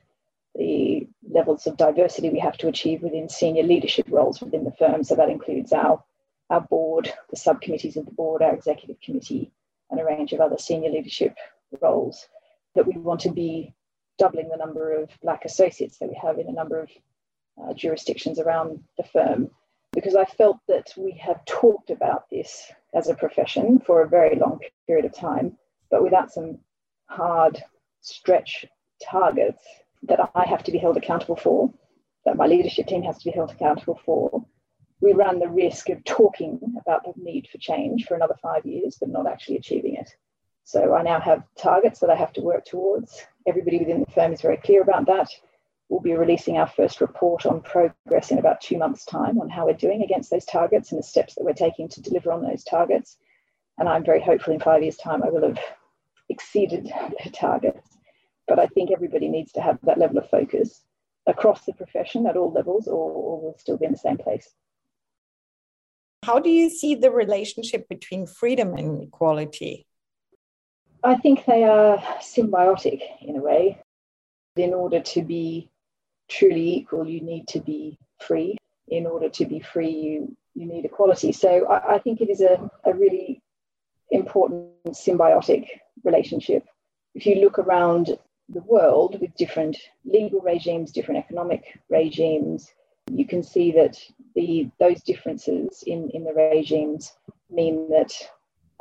the 0.55 1.07
levels 1.29 1.67
of 1.67 1.77
diversity 1.77 2.29
we 2.29 2.39
have 2.39 2.57
to 2.57 2.67
achieve 2.67 3.03
within 3.03 3.29
senior 3.29 3.63
leadership 3.63 4.05
roles 4.09 4.41
within 4.41 4.63
the 4.63 4.71
firm. 4.71 5.03
So 5.03 5.15
that 5.15 5.29
includes 5.29 5.73
our, 5.73 6.03
our 6.49 6.61
board, 6.61 7.13
the 7.29 7.37
subcommittees 7.37 7.97
of 7.97 8.05
the 8.05 8.11
board, 8.11 8.41
our 8.41 8.53
executive 8.53 9.01
committee, 9.01 9.51
and 9.89 9.99
a 9.99 10.05
range 10.05 10.31
of 10.33 10.39
other 10.39 10.57
senior 10.57 10.91
leadership 10.91 11.35
roles 11.81 12.27
that 12.75 12.87
we 12.87 12.93
want 12.93 13.21
to 13.21 13.31
be 13.31 13.73
doubling 14.17 14.49
the 14.49 14.57
number 14.57 14.93
of 14.93 15.09
black 15.21 15.43
associates 15.43 15.97
that 15.97 16.07
we 16.07 16.17
have 16.21 16.37
in 16.39 16.47
a 16.47 16.53
number 16.53 16.79
of 16.79 16.89
uh, 17.63 17.73
jurisdictions 17.73 18.39
around 18.39 18.83
the 18.97 19.03
firm 19.03 19.49
because 19.93 20.15
I 20.15 20.25
felt 20.25 20.57
that 20.67 20.93
we 20.97 21.11
have 21.21 21.43
talked 21.45 21.89
about 21.89 22.29
this 22.29 22.71
as 22.93 23.09
a 23.09 23.15
profession 23.15 23.79
for 23.85 24.01
a 24.01 24.09
very 24.09 24.35
long 24.35 24.59
period 24.87 25.05
of 25.05 25.13
time, 25.13 25.57
but 25.89 26.03
without 26.03 26.31
some 26.31 26.59
hard 27.07 27.61
stretch 27.99 28.65
targets 29.03 29.63
that 30.03 30.19
I 30.33 30.45
have 30.45 30.63
to 30.63 30.71
be 30.71 30.77
held 30.77 30.97
accountable 30.97 31.35
for, 31.35 31.73
that 32.25 32.37
my 32.37 32.47
leadership 32.47 32.87
team 32.87 33.03
has 33.03 33.17
to 33.19 33.25
be 33.25 33.35
held 33.35 33.51
accountable 33.51 33.99
for, 34.05 34.45
we 35.01 35.13
run 35.13 35.39
the 35.39 35.49
risk 35.49 35.89
of 35.89 36.03
talking 36.05 36.59
about 36.79 37.03
the 37.03 37.13
need 37.17 37.47
for 37.51 37.57
change 37.57 38.05
for 38.05 38.15
another 38.15 38.35
five 38.41 38.65
years, 38.65 38.97
but 38.99 39.09
not 39.09 39.27
actually 39.27 39.57
achieving 39.57 39.95
it. 39.95 40.09
So 40.63 40.93
I 40.93 41.01
now 41.01 41.19
have 41.19 41.43
targets 41.57 41.99
that 41.99 42.09
I 42.09 42.15
have 42.15 42.31
to 42.33 42.41
work 42.41 42.65
towards. 42.65 43.25
Everybody 43.47 43.79
within 43.79 44.01
the 44.01 44.11
firm 44.11 44.31
is 44.31 44.41
very 44.41 44.57
clear 44.57 44.81
about 44.81 45.07
that. 45.07 45.29
We'll 45.91 45.99
be 45.99 46.15
releasing 46.15 46.57
our 46.57 46.67
first 46.67 47.01
report 47.01 47.45
on 47.45 47.59
progress 47.63 48.31
in 48.31 48.39
about 48.39 48.61
two 48.61 48.77
months' 48.77 49.03
time 49.03 49.41
on 49.41 49.49
how 49.49 49.65
we're 49.65 49.73
doing 49.73 50.03
against 50.03 50.31
those 50.31 50.45
targets 50.45 50.93
and 50.93 50.97
the 50.97 51.03
steps 51.03 51.35
that 51.35 51.43
we're 51.43 51.51
taking 51.51 51.89
to 51.89 52.01
deliver 52.01 52.31
on 52.31 52.41
those 52.41 52.63
targets. 52.63 53.17
And 53.77 53.89
I'm 53.89 54.05
very 54.05 54.21
hopeful 54.21 54.53
in 54.53 54.61
five 54.61 54.83
years' 54.83 54.95
time 54.95 55.21
I 55.21 55.29
will 55.29 55.45
have 55.45 55.59
exceeded 56.29 56.85
the 57.23 57.29
targets. 57.29 57.85
But 58.47 58.57
I 58.57 58.67
think 58.67 58.89
everybody 58.89 59.27
needs 59.27 59.51
to 59.51 59.61
have 59.61 59.79
that 59.83 59.97
level 59.97 60.17
of 60.17 60.29
focus 60.29 60.81
across 61.27 61.65
the 61.65 61.73
profession 61.73 62.25
at 62.25 62.37
all 62.37 62.53
levels, 62.53 62.87
or, 62.87 63.11
or 63.11 63.41
we'll 63.41 63.57
still 63.57 63.75
be 63.75 63.85
in 63.85 63.91
the 63.91 63.97
same 63.97 64.17
place. 64.17 64.49
How 66.23 66.39
do 66.39 66.49
you 66.49 66.69
see 66.69 66.95
the 66.95 67.11
relationship 67.11 67.89
between 67.89 68.27
freedom 68.27 68.75
and 68.75 69.03
equality? 69.03 69.85
I 71.03 71.15
think 71.17 71.43
they 71.43 71.65
are 71.65 71.97
symbiotic 72.21 73.01
in 73.19 73.35
a 73.35 73.41
way. 73.41 73.83
In 74.55 74.73
order 74.73 74.99
to 74.99 75.21
be 75.21 75.70
truly 76.31 76.77
equal, 76.77 77.07
you 77.07 77.21
need 77.21 77.47
to 77.49 77.59
be 77.59 77.97
free. 78.19 78.57
In 78.87 79.05
order 79.05 79.29
to 79.29 79.45
be 79.45 79.59
free, 79.59 79.91
you, 79.91 80.35
you 80.55 80.65
need 80.65 80.85
equality. 80.85 81.31
So 81.31 81.65
I, 81.67 81.95
I 81.95 81.99
think 81.99 82.21
it 82.21 82.29
is 82.29 82.41
a, 82.41 82.69
a 82.83 82.93
really 82.93 83.41
important 84.09 84.69
symbiotic 84.89 85.67
relationship. 86.03 86.65
If 87.15 87.25
you 87.25 87.35
look 87.35 87.59
around 87.59 88.17
the 88.49 88.61
world 88.61 89.19
with 89.21 89.35
different 89.35 89.77
legal 90.03 90.41
regimes, 90.41 90.91
different 90.91 91.23
economic 91.23 91.79
regimes, 91.89 92.71
you 93.09 93.25
can 93.25 93.43
see 93.43 93.71
that 93.73 93.97
the 94.35 94.69
those 94.79 95.01
differences 95.01 95.83
in, 95.87 96.09
in 96.09 96.23
the 96.23 96.33
regimes 96.33 97.13
mean 97.49 97.89
that 97.89 98.11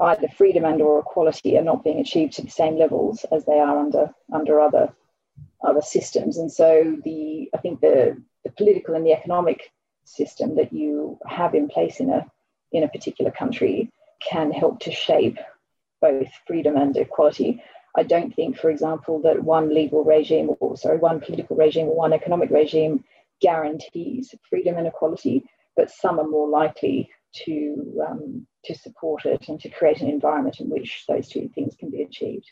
either 0.01 0.29
freedom 0.29 0.65
and 0.65 0.81
or 0.81 1.01
equality 1.01 1.59
are 1.59 1.65
not 1.65 1.85
being 1.85 2.01
achieved 2.01 2.33
to 2.35 2.43
the 2.43 2.51
same 2.51 2.77
levels 2.77 3.25
as 3.33 3.45
they 3.45 3.59
are 3.59 3.79
under 3.79 4.11
under 4.33 4.61
other 4.61 4.93
other 5.63 5.83
systems. 5.83 6.39
And 6.39 6.51
so 6.51 6.97
the 7.05 7.51
I 7.55 7.59
think 7.59 7.81
the, 7.81 8.21
the 8.45 8.51
political 8.51 8.95
and 8.95 9.07
the 9.07 9.13
economic 9.13 9.73
system 10.05 10.57
that 10.57 10.73
you 10.73 11.19
have 11.27 11.55
in 11.55 11.69
place 11.69 12.01
in 12.01 12.11
a 12.11 12.27
in 12.73 12.83
a 12.83 12.89
particular 12.89 13.31
country 13.31 13.91
can 14.21 14.51
help 14.51 14.81
to 14.81 14.93
shape 14.93 15.39
both 16.01 16.29
freedom 16.47 16.77
and 16.77 16.97
equality. 16.97 17.63
I 17.97 18.05
don't 18.05 18.35
think, 18.35 18.57
for 18.57 18.71
example, 18.71 19.21
that 19.23 19.43
one 19.43 19.75
legal 19.75 20.05
regime 20.05 20.51
or 20.61 20.77
sorry, 20.77 20.99
one 20.99 21.21
political 21.21 21.57
regime 21.57 21.89
or 21.89 21.97
one 21.97 22.13
economic 22.13 22.51
regime 22.51 23.05
guarantees 23.41 24.35
freedom 24.49 24.77
and 24.77 24.87
equality, 24.87 25.45
but 25.77 25.91
some 25.91 26.21
are 26.21 26.29
more 26.29 26.49
likely 26.49 27.11
to 27.33 28.05
um, 28.07 28.47
to 28.65 28.75
support 28.75 29.25
it 29.25 29.49
and 29.49 29.61
to 29.61 29.69
create 29.69 30.01
an 30.01 30.09
environment 30.09 30.61
in 30.61 30.69
which 30.69 31.05
those 31.09 31.29
two 31.29 31.49
things 31.55 31.75
can 31.77 31.91
be 31.91 32.03
achieved. 32.03 32.51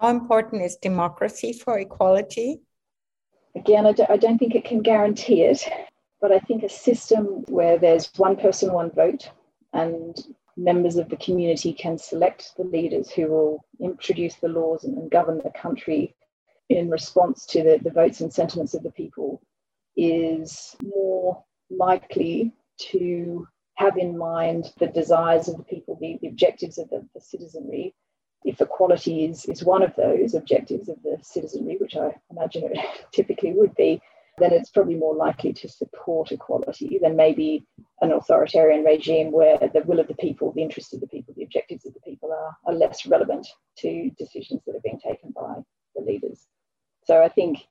How 0.00 0.08
important 0.08 0.62
is 0.62 0.76
democracy 0.76 1.52
for 1.52 1.78
equality? 1.78 2.60
Again, 3.54 3.86
I 3.86 3.92
don't, 3.92 4.38
think 4.38 4.54
it 4.54 4.64
can 4.64 4.80
guarantee 4.80 5.42
it, 5.42 5.62
but 6.20 6.32
I 6.32 6.40
think 6.40 6.62
a 6.62 6.68
system 6.68 7.44
where 7.48 7.78
there's 7.78 8.10
one 8.16 8.36
person, 8.36 8.72
one 8.72 8.90
vote, 8.90 9.30
and 9.72 10.16
members 10.56 10.96
of 10.96 11.08
the 11.08 11.16
community 11.16 11.72
can 11.72 11.98
select 11.98 12.56
the 12.56 12.64
leaders 12.64 13.10
who 13.10 13.28
will 13.28 13.64
introduce 13.80 14.36
the 14.36 14.48
laws 14.48 14.84
and, 14.84 14.96
and 14.98 15.10
govern 15.10 15.38
the 15.38 15.50
country 15.50 16.14
in 16.68 16.90
response 16.90 17.46
to 17.46 17.62
the, 17.62 17.78
the 17.82 17.90
votes 17.90 18.20
and 18.20 18.32
sentiments 18.32 18.74
of 18.74 18.82
the 18.82 18.92
people 18.92 19.42
is 19.96 20.76
more 20.82 21.44
likely 21.70 22.52
to 22.78 23.46
have 23.74 23.96
in 23.96 24.16
mind 24.16 24.72
the 24.78 24.86
desires 24.86 25.48
of 25.48 25.56
the 25.56 25.64
people, 25.64 25.98
the, 26.00 26.18
the 26.22 26.28
objectives 26.28 26.78
of 26.78 26.88
the, 26.90 27.06
the, 27.14 27.20
citizenry. 27.20 27.94
If 28.44 28.60
equality 28.60 29.24
is, 29.24 29.46
is 29.46 29.64
one 29.64 29.82
of 29.82 29.96
those 29.96 30.34
objectives 30.34 30.88
of 30.88 31.02
the 31.02 31.18
citizenry, 31.22 31.76
which 31.78 31.96
I 31.96 32.14
imagine 32.30 32.64
it 32.64 32.78
typically 33.12 33.52
would 33.52 33.74
be, 33.74 34.00
then 34.38 34.52
it's 34.52 34.70
probably 34.70 34.96
more 34.96 35.14
likely 35.14 35.52
to 35.52 35.68
support 35.68 36.32
equality 36.32 36.98
than 37.00 37.16
maybe 37.16 37.64
an 38.00 38.12
authoritarian 38.12 38.84
regime 38.84 39.30
where 39.30 39.58
the 39.58 39.82
will 39.86 40.00
of 40.00 40.08
the 40.08 40.14
people, 40.14 40.52
the 40.52 40.62
interests 40.62 40.92
of 40.92 41.00
the 41.00 41.06
people, 41.06 41.32
the 41.36 41.44
objectives 41.44 41.86
of 41.86 41.94
the 41.94 42.00
people 42.00 42.32
are, 42.32 42.56
are 42.66 42.74
less 42.74 43.06
relevant 43.06 43.46
to 43.78 44.10
decisions 44.18 44.60
that 44.66 44.74
are 44.74 44.80
being 44.82 44.98
taken 44.98 45.30
by 45.30 45.54
the 45.94 46.02
leaders. 46.02 46.46
So 47.04 47.22
I 47.22 47.28
think 47.28 47.66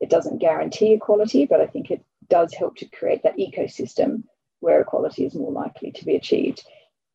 it 0.00 0.10
doesn't 0.10 0.38
guarantee 0.38 0.92
equality, 0.92 1.46
but 1.46 1.60
I 1.60 1.66
think 1.66 1.90
it 1.90 2.02
does 2.28 2.52
help 2.52 2.76
to 2.76 2.86
create 2.86 3.22
that 3.22 3.38
ecosystem 3.38 4.24
where 4.60 4.80
equality 4.80 5.24
is 5.24 5.34
more 5.34 5.52
likely 5.52 5.92
to 5.92 6.04
be 6.04 6.16
achieved. 6.16 6.64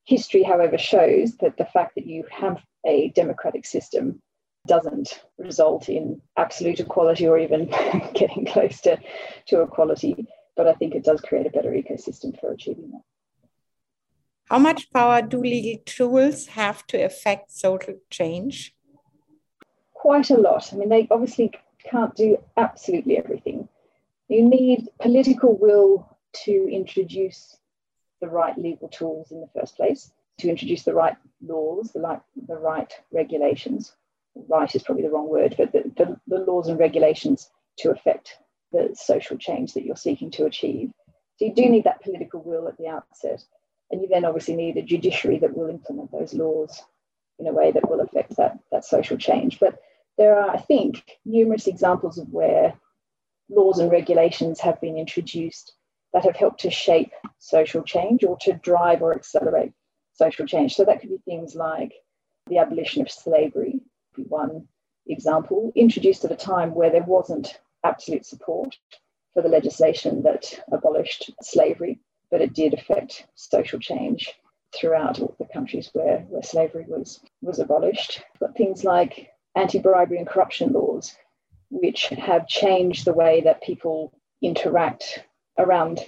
History, 0.05 0.43
however, 0.43 0.77
shows 0.77 1.35
that 1.37 1.57
the 1.57 1.65
fact 1.65 1.95
that 1.95 2.07
you 2.07 2.25
have 2.31 2.61
a 2.85 3.09
democratic 3.09 3.65
system 3.65 4.21
doesn't 4.67 5.21
result 5.37 5.89
in 5.89 6.21
absolute 6.37 6.79
equality 6.79 7.27
or 7.27 7.37
even 7.37 7.65
getting 8.13 8.45
close 8.45 8.79
to, 8.81 8.97
to 9.47 9.61
equality. 9.61 10.25
But 10.55 10.67
I 10.67 10.73
think 10.73 10.95
it 10.95 11.03
does 11.03 11.21
create 11.21 11.47
a 11.47 11.49
better 11.49 11.71
ecosystem 11.71 12.39
for 12.39 12.51
achieving 12.51 12.91
that. 12.91 13.01
How 14.49 14.59
much 14.59 14.91
power 14.91 15.21
do 15.21 15.41
legal 15.41 15.81
tools 15.85 16.47
have 16.47 16.85
to 16.87 17.01
affect 17.01 17.51
social 17.51 17.95
change? 18.09 18.75
Quite 19.93 20.29
a 20.29 20.35
lot. 20.35 20.71
I 20.71 20.75
mean, 20.75 20.89
they 20.89 21.07
obviously 21.09 21.51
can't 21.83 22.15
do 22.15 22.37
absolutely 22.57 23.17
everything. 23.17 23.67
You 24.27 24.47
need 24.47 24.89
political 25.01 25.57
will 25.57 26.17
to 26.45 26.69
introduce 26.71 27.57
the 28.21 28.29
right 28.29 28.57
legal 28.57 28.89
tools 28.89 29.31
in 29.31 29.41
the 29.41 29.49
first 29.53 29.75
place, 29.75 30.11
to 30.39 30.49
introduce 30.49 30.83
the 30.83 30.93
right 30.93 31.15
laws, 31.41 31.91
the, 31.93 31.99
right, 31.99 32.21
the 32.47 32.55
right 32.55 32.91
regulations. 33.11 33.93
Right 34.35 34.73
is 34.73 34.83
probably 34.83 35.03
the 35.03 35.11
wrong 35.11 35.29
word, 35.29 35.55
but 35.57 35.71
the, 35.71 35.91
the, 35.95 36.19
the 36.27 36.39
laws 36.39 36.67
and 36.67 36.79
regulations 36.79 37.49
to 37.79 37.91
affect 37.91 38.37
the 38.71 38.89
social 38.95 39.37
change 39.37 39.73
that 39.73 39.85
you're 39.85 39.95
seeking 39.95 40.31
to 40.31 40.45
achieve. 40.45 40.91
So 41.37 41.45
you 41.45 41.53
do 41.53 41.69
need 41.69 41.83
that 41.83 42.01
political 42.01 42.41
will 42.41 42.67
at 42.67 42.77
the 42.77 42.87
outset. 42.87 43.43
And 43.91 44.01
you 44.01 44.07
then 44.07 44.25
obviously 44.25 44.55
need 44.55 44.77
a 44.77 44.81
judiciary 44.81 45.37
that 45.39 45.55
will 45.55 45.69
implement 45.69 46.11
those 46.11 46.33
laws 46.33 46.81
in 47.37 47.47
a 47.47 47.53
way 47.53 47.71
that 47.71 47.87
will 47.89 48.01
affect 48.01 48.35
that, 48.37 48.57
that 48.71 48.85
social 48.85 49.17
change. 49.17 49.59
But 49.59 49.77
there 50.17 50.37
are, 50.37 50.49
I 50.49 50.57
think, 50.57 51.03
numerous 51.25 51.67
examples 51.67 52.17
of 52.17 52.29
where 52.29 52.73
laws 53.49 53.79
and 53.79 53.91
regulations 53.91 54.59
have 54.61 54.81
been 54.81 54.97
introduced 54.97 55.73
that 56.13 56.25
have 56.25 56.35
helped 56.35 56.61
to 56.61 56.71
shape 56.71 57.11
social 57.39 57.83
change 57.83 58.23
or 58.23 58.37
to 58.41 58.53
drive 58.53 59.01
or 59.01 59.13
accelerate 59.13 59.73
social 60.13 60.45
change. 60.45 60.75
So 60.75 60.85
that 60.85 61.01
could 61.01 61.09
be 61.09 61.21
things 61.25 61.55
like 61.55 61.93
the 62.47 62.57
abolition 62.57 63.01
of 63.01 63.11
slavery, 63.11 63.81
be 64.15 64.23
one 64.23 64.67
example, 65.07 65.71
introduced 65.75 66.23
at 66.25 66.31
a 66.31 66.35
time 66.35 66.73
where 66.73 66.91
there 66.91 67.03
wasn't 67.03 67.59
absolute 67.83 68.25
support 68.25 68.77
for 69.33 69.41
the 69.41 69.49
legislation 69.49 70.23
that 70.23 70.63
abolished 70.71 71.31
slavery, 71.41 71.99
but 72.31 72.41
it 72.41 72.53
did 72.53 72.73
affect 72.73 73.27
social 73.35 73.79
change 73.79 74.33
throughout 74.73 75.19
all 75.19 75.35
the 75.39 75.47
countries 75.53 75.89
where, 75.93 76.19
where 76.29 76.43
slavery 76.43 76.85
was, 76.87 77.19
was 77.41 77.59
abolished. 77.59 78.23
But 78.39 78.55
things 78.55 78.83
like 78.83 79.29
anti 79.55 79.79
bribery 79.79 80.17
and 80.17 80.27
corruption 80.27 80.71
laws, 80.73 81.15
which 81.69 82.07
have 82.09 82.47
changed 82.47 83.05
the 83.05 83.13
way 83.13 83.41
that 83.41 83.63
people 83.63 84.13
interact 84.41 85.23
around 85.57 85.99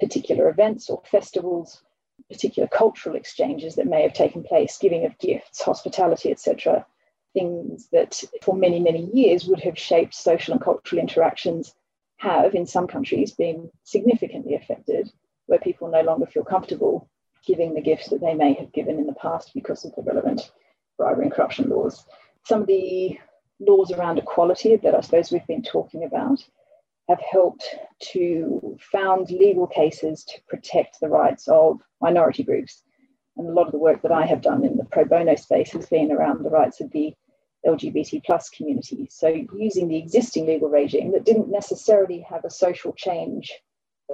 particular 0.00 0.48
events 0.48 0.90
or 0.90 1.02
festivals, 1.10 1.82
particular 2.30 2.68
cultural 2.68 3.16
exchanges 3.16 3.76
that 3.76 3.86
may 3.86 4.02
have 4.02 4.12
taken 4.12 4.42
place, 4.42 4.78
giving 4.78 5.04
of 5.04 5.18
gifts, 5.18 5.62
hospitality, 5.62 6.30
etc. 6.30 6.86
Things 7.32 7.88
that 7.92 8.22
for 8.42 8.54
many, 8.54 8.80
many 8.80 9.10
years 9.12 9.46
would 9.46 9.60
have 9.60 9.78
shaped 9.78 10.14
social 10.14 10.54
and 10.54 10.62
cultural 10.62 11.00
interactions 11.00 11.74
have 12.18 12.54
in 12.54 12.66
some 12.66 12.86
countries 12.86 13.32
been 13.32 13.70
significantly 13.82 14.54
affected, 14.54 15.10
where 15.46 15.58
people 15.58 15.88
no 15.88 16.02
longer 16.02 16.26
feel 16.26 16.44
comfortable 16.44 17.08
giving 17.46 17.74
the 17.74 17.80
gifts 17.82 18.08
that 18.08 18.20
they 18.20 18.34
may 18.34 18.54
have 18.54 18.72
given 18.72 18.98
in 18.98 19.06
the 19.06 19.12
past 19.14 19.52
because 19.52 19.84
of 19.84 19.94
the 19.94 20.02
relevant 20.02 20.50
bribery 20.96 21.24
and 21.24 21.32
corruption 21.32 21.68
laws. 21.68 22.06
Some 22.44 22.62
of 22.62 22.66
the 22.66 23.18
laws 23.60 23.90
around 23.92 24.18
equality 24.18 24.76
that 24.76 24.94
I 24.94 25.00
suppose 25.00 25.30
we've 25.30 25.46
been 25.46 25.62
talking 25.62 26.04
about 26.04 26.42
have 27.08 27.20
helped 27.20 27.68
to 28.00 28.76
found 28.80 29.30
legal 29.30 29.66
cases 29.66 30.24
to 30.24 30.40
protect 30.48 30.98
the 31.00 31.08
rights 31.08 31.48
of 31.48 31.80
minority 32.00 32.42
groups. 32.42 32.82
And 33.36 33.48
a 33.48 33.52
lot 33.52 33.66
of 33.66 33.72
the 33.72 33.78
work 33.78 34.02
that 34.02 34.12
I 34.12 34.24
have 34.26 34.40
done 34.40 34.64
in 34.64 34.76
the 34.76 34.84
pro 34.84 35.04
bono 35.04 35.34
space 35.34 35.72
has 35.72 35.86
been 35.86 36.12
around 36.12 36.42
the 36.42 36.50
rights 36.50 36.80
of 36.80 36.90
the 36.92 37.14
LGBT 37.66 38.24
plus 38.24 38.48
community. 38.48 39.08
So 39.10 39.28
using 39.56 39.88
the 39.88 39.98
existing 39.98 40.46
legal 40.46 40.68
regime 40.68 41.12
that 41.12 41.24
didn't 41.24 41.50
necessarily 41.50 42.20
have 42.28 42.44
a 42.44 42.50
social 42.50 42.92
change 42.92 43.52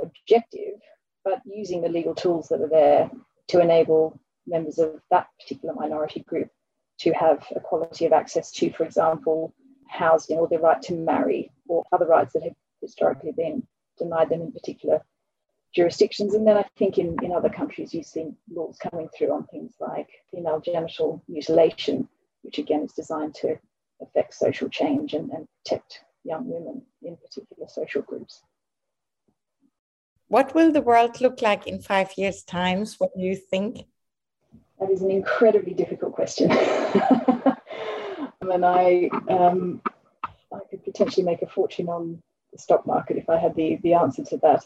objective, 0.01 0.81
but 1.25 1.41
using 1.45 1.83
the 1.83 1.89
legal 1.89 2.15
tools 2.15 2.49
that 2.49 2.61
are 2.61 2.69
there 2.69 3.11
to 3.49 3.61
enable 3.61 4.19
members 4.47 4.79
of 4.79 5.01
that 5.11 5.27
particular 5.41 5.75
minority 5.75 6.21
group 6.21 6.49
to 7.01 7.13
have 7.13 7.45
equality 7.55 8.07
of 8.07 8.13
access 8.13 8.51
to, 8.53 8.73
for 8.73 8.85
example, 8.85 9.55
housing 9.89 10.39
or 10.39 10.49
the 10.49 10.59
right 10.59 10.81
to 10.83 10.95
marry 10.95 11.51
or 11.69 11.85
other 11.93 12.07
rights 12.07 12.33
that 12.33 12.43
have 12.43 12.55
historically 12.81 13.33
been 13.33 13.67
denied 13.99 14.31
them 14.31 14.43
in 14.43 14.53
particular 14.53 15.03
jurisdictions. 15.75 16.35
And 16.35 16.47
then 16.47 16.57
I 16.57 16.65
think 16.77 16.99
in, 16.99 17.17
in 17.23 17.33
other 17.33 17.49
countries, 17.49 17.95
you've 17.95 18.07
seen 18.07 18.37
laws 18.53 18.79
coming 18.79 19.09
through 19.17 19.33
on 19.33 19.45
things 19.47 19.75
like 19.81 20.09
female 20.31 20.61
genital 20.61 21.23
mutilation, 21.29 22.09
which 22.43 22.59
again 22.59 22.83
is 22.83 22.93
designed 22.93 23.35
to 23.37 23.59
affect 24.03 24.35
social 24.35 24.69
change 24.69 25.15
and, 25.15 25.31
and 25.31 25.47
protect 25.65 26.01
young 26.25 26.49
women 26.49 26.83
in 27.03 27.17
particular 27.17 27.69
social 27.69 28.03
groups. 28.03 28.43
What 30.29 30.55
will 30.55 30.73
the 30.73 30.83
world 30.83 31.21
look 31.21 31.43
like 31.43 31.67
in 31.67 31.81
five 31.81 32.13
years' 32.17 32.43
times? 32.43 32.97
What 32.99 33.11
do 33.17 33.23
you 33.23 33.35
think? 33.35 33.85
That 34.79 34.91
is 34.91 35.03
an 35.03 35.11
incredibly 35.11 35.75
difficult 35.75 36.13
question. 36.13 36.51
and 38.41 38.65
I, 38.65 39.11
um, 39.29 39.83
I 40.53 40.61
could 40.71 40.85
potentially 40.85 41.27
make 41.27 41.43
a 41.43 41.47
fortune 41.47 41.89
on 41.89 42.23
the 42.53 42.59
stock 42.59 42.87
market 42.87 43.17
if 43.17 43.29
I 43.29 43.39
had 43.39 43.55
the, 43.55 43.79
the 43.83 43.95
answer 43.95 44.25
to 44.25 44.37
that. 44.39 44.65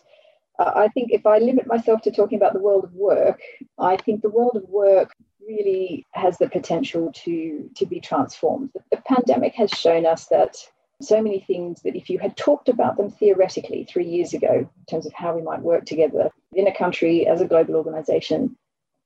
Uh, 0.59 0.73
I 0.75 0.88
think 0.88 1.11
if 1.11 1.27
I 1.27 1.38
limit 1.38 1.66
myself 1.66 2.03
to 2.03 2.12
talking 2.12 2.37
about 2.37 2.53
the 2.53 2.61
world 2.61 2.85
of 2.85 2.92
work, 2.94 3.40
I 3.79 3.97
think 3.97 4.23
the 4.23 4.31
world 4.31 4.57
of 4.57 4.68
work 4.68 5.12
really 5.47 6.07
has 6.12 6.38
the 6.38 6.49
potential 6.49 7.11
to, 7.12 7.68
to 7.75 7.87
be 7.87 8.01
transformed. 8.01 8.70
The, 8.73 8.81
the 8.92 9.03
pandemic 9.03 9.55
has 9.55 9.70
shown 9.70 10.07
us 10.07 10.27
that 10.27 10.57
so 11.03 11.20
many 11.20 11.40
things 11.40 11.83
that 11.83 11.97
if 11.97 12.09
you 12.09 12.18
had 12.18 12.37
talked 12.37 12.68
about 12.68 12.97
them 12.97 13.11
theoretically 13.11 13.85
three 13.85 14.07
years 14.07 14.33
ago 14.33 14.53
in 14.53 14.85
terms 14.88 15.07
of 15.07 15.12
how 15.12 15.35
we 15.35 15.42
might 15.42 15.61
work 15.61 15.85
together 15.85 16.31
in 16.53 16.66
a 16.66 16.75
country 16.75 17.27
as 17.27 17.40
a 17.40 17.47
global 17.47 17.77
organization 17.77 18.57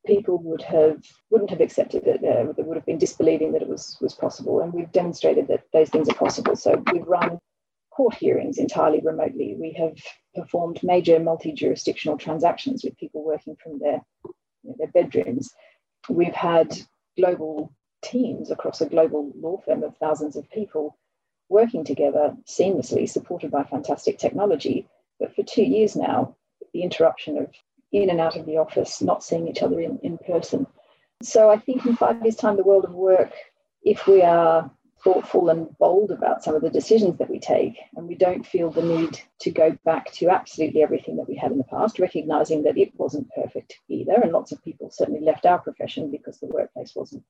people 0.07 0.39
would 0.39 0.63
have 0.63 1.03
wouldn't 1.31 1.51
have 1.51 1.61
accepted 1.61 2.07
it 2.07 2.23
uh, 2.25 2.53
they 2.53 2.63
would 2.63 2.77
have 2.77 2.87
been 2.87 2.99
disbelieving 2.99 3.53
that 3.53 3.63
it 3.63 3.69
was 3.69 3.99
was 4.01 4.15
possible 4.15 4.61
and 4.61 4.73
we've 4.73 4.93
demonstrated 4.93 5.49
that 5.49 5.65
those 5.73 5.89
things 5.89 6.09
are 6.09 6.15
possible 6.15 6.55
so 6.55 6.83
we've 6.93 7.07
run 7.07 7.39
court 7.99 8.15
hearings 8.15 8.59
entirely 8.59 9.01
remotely 9.01 9.57
we 9.59 9.73
have 9.73 9.97
performed 10.35 10.79
major 10.83 11.19
multi-jurisdictional 11.19 12.17
transactions 12.17 12.85
with 12.85 12.97
people 12.97 13.25
working 13.25 13.57
from 13.63 13.79
their 13.81 14.01
you 14.25 14.35
know, 14.65 14.75
their 14.79 14.93
bedrooms 14.99 15.53
we've 16.09 16.35
had 16.35 16.69
global 17.17 17.73
teams 18.03 18.51
across 18.51 18.81
a 18.81 18.89
global 18.89 19.33
law 19.35 19.61
firm 19.65 19.83
of 19.83 19.97
thousands 19.97 20.37
of 20.37 20.49
people 20.51 20.97
working 21.49 21.85
together 21.85 22.37
seamlessly, 22.47 23.09
supported 23.09 23.51
by 23.51 23.65
fantastic 23.65 24.19
technology. 24.19 24.87
But 25.19 25.35
for 25.35 25.43
two 25.43 25.65
years 25.65 25.97
now, 25.97 26.37
the 26.73 26.83
interruption 26.83 27.39
of 27.39 27.51
in 27.91 28.11
and 28.11 28.21
out 28.21 28.37
of 28.37 28.45
the 28.45 28.59
office, 28.59 29.01
not 29.01 29.25
seeing 29.25 29.49
each 29.49 29.63
other 29.63 29.81
in, 29.81 29.99
in 30.03 30.19
person. 30.19 30.67
So 31.23 31.51
I 31.51 31.59
think 31.59 31.87
in 31.87 31.97
five 31.97 32.23
years' 32.23 32.37
time, 32.37 32.57
the 32.57 32.63
world 32.63 32.85
of 32.85 32.93
work, 32.93 33.33
if 33.83 34.07
we 34.07 34.23
are 34.23 34.71
thoughtful 35.03 35.49
and 35.49 35.77
bold 35.79 36.11
about 36.11 36.43
some 36.43 36.55
of 36.55 36.63
the 36.63 36.71
decisions 36.71 37.19
that 37.19 37.31
we 37.31 37.39
take, 37.39 37.79
and 37.97 38.09
we 38.09 38.15
don't 38.15 38.47
feel 38.47 38.71
the 38.71 38.83
need 38.83 39.21
to 39.41 39.51
go 39.51 39.77
back 39.85 40.13
to 40.13 40.29
absolutely 40.29 40.83
everything 40.83 41.17
that 41.17 41.29
we 41.29 41.37
had 41.37 41.53
in 41.53 41.59
the 41.59 41.65
past, 41.65 41.99
recognizing 41.99 42.63
that 42.63 42.79
it 42.79 42.93
wasn't 42.97 43.29
perfect 43.31 43.79
either, 43.89 44.15
and 44.15 44.33
lots 44.33 44.53
of 44.53 44.63
people 44.63 44.91
certainly 44.91 45.21
left 45.21 45.47
our 45.47 45.59
profession 45.59 46.11
because 46.11 46.39
the 46.39 46.47
workplace 46.47 46.95
wasn't 46.95 47.23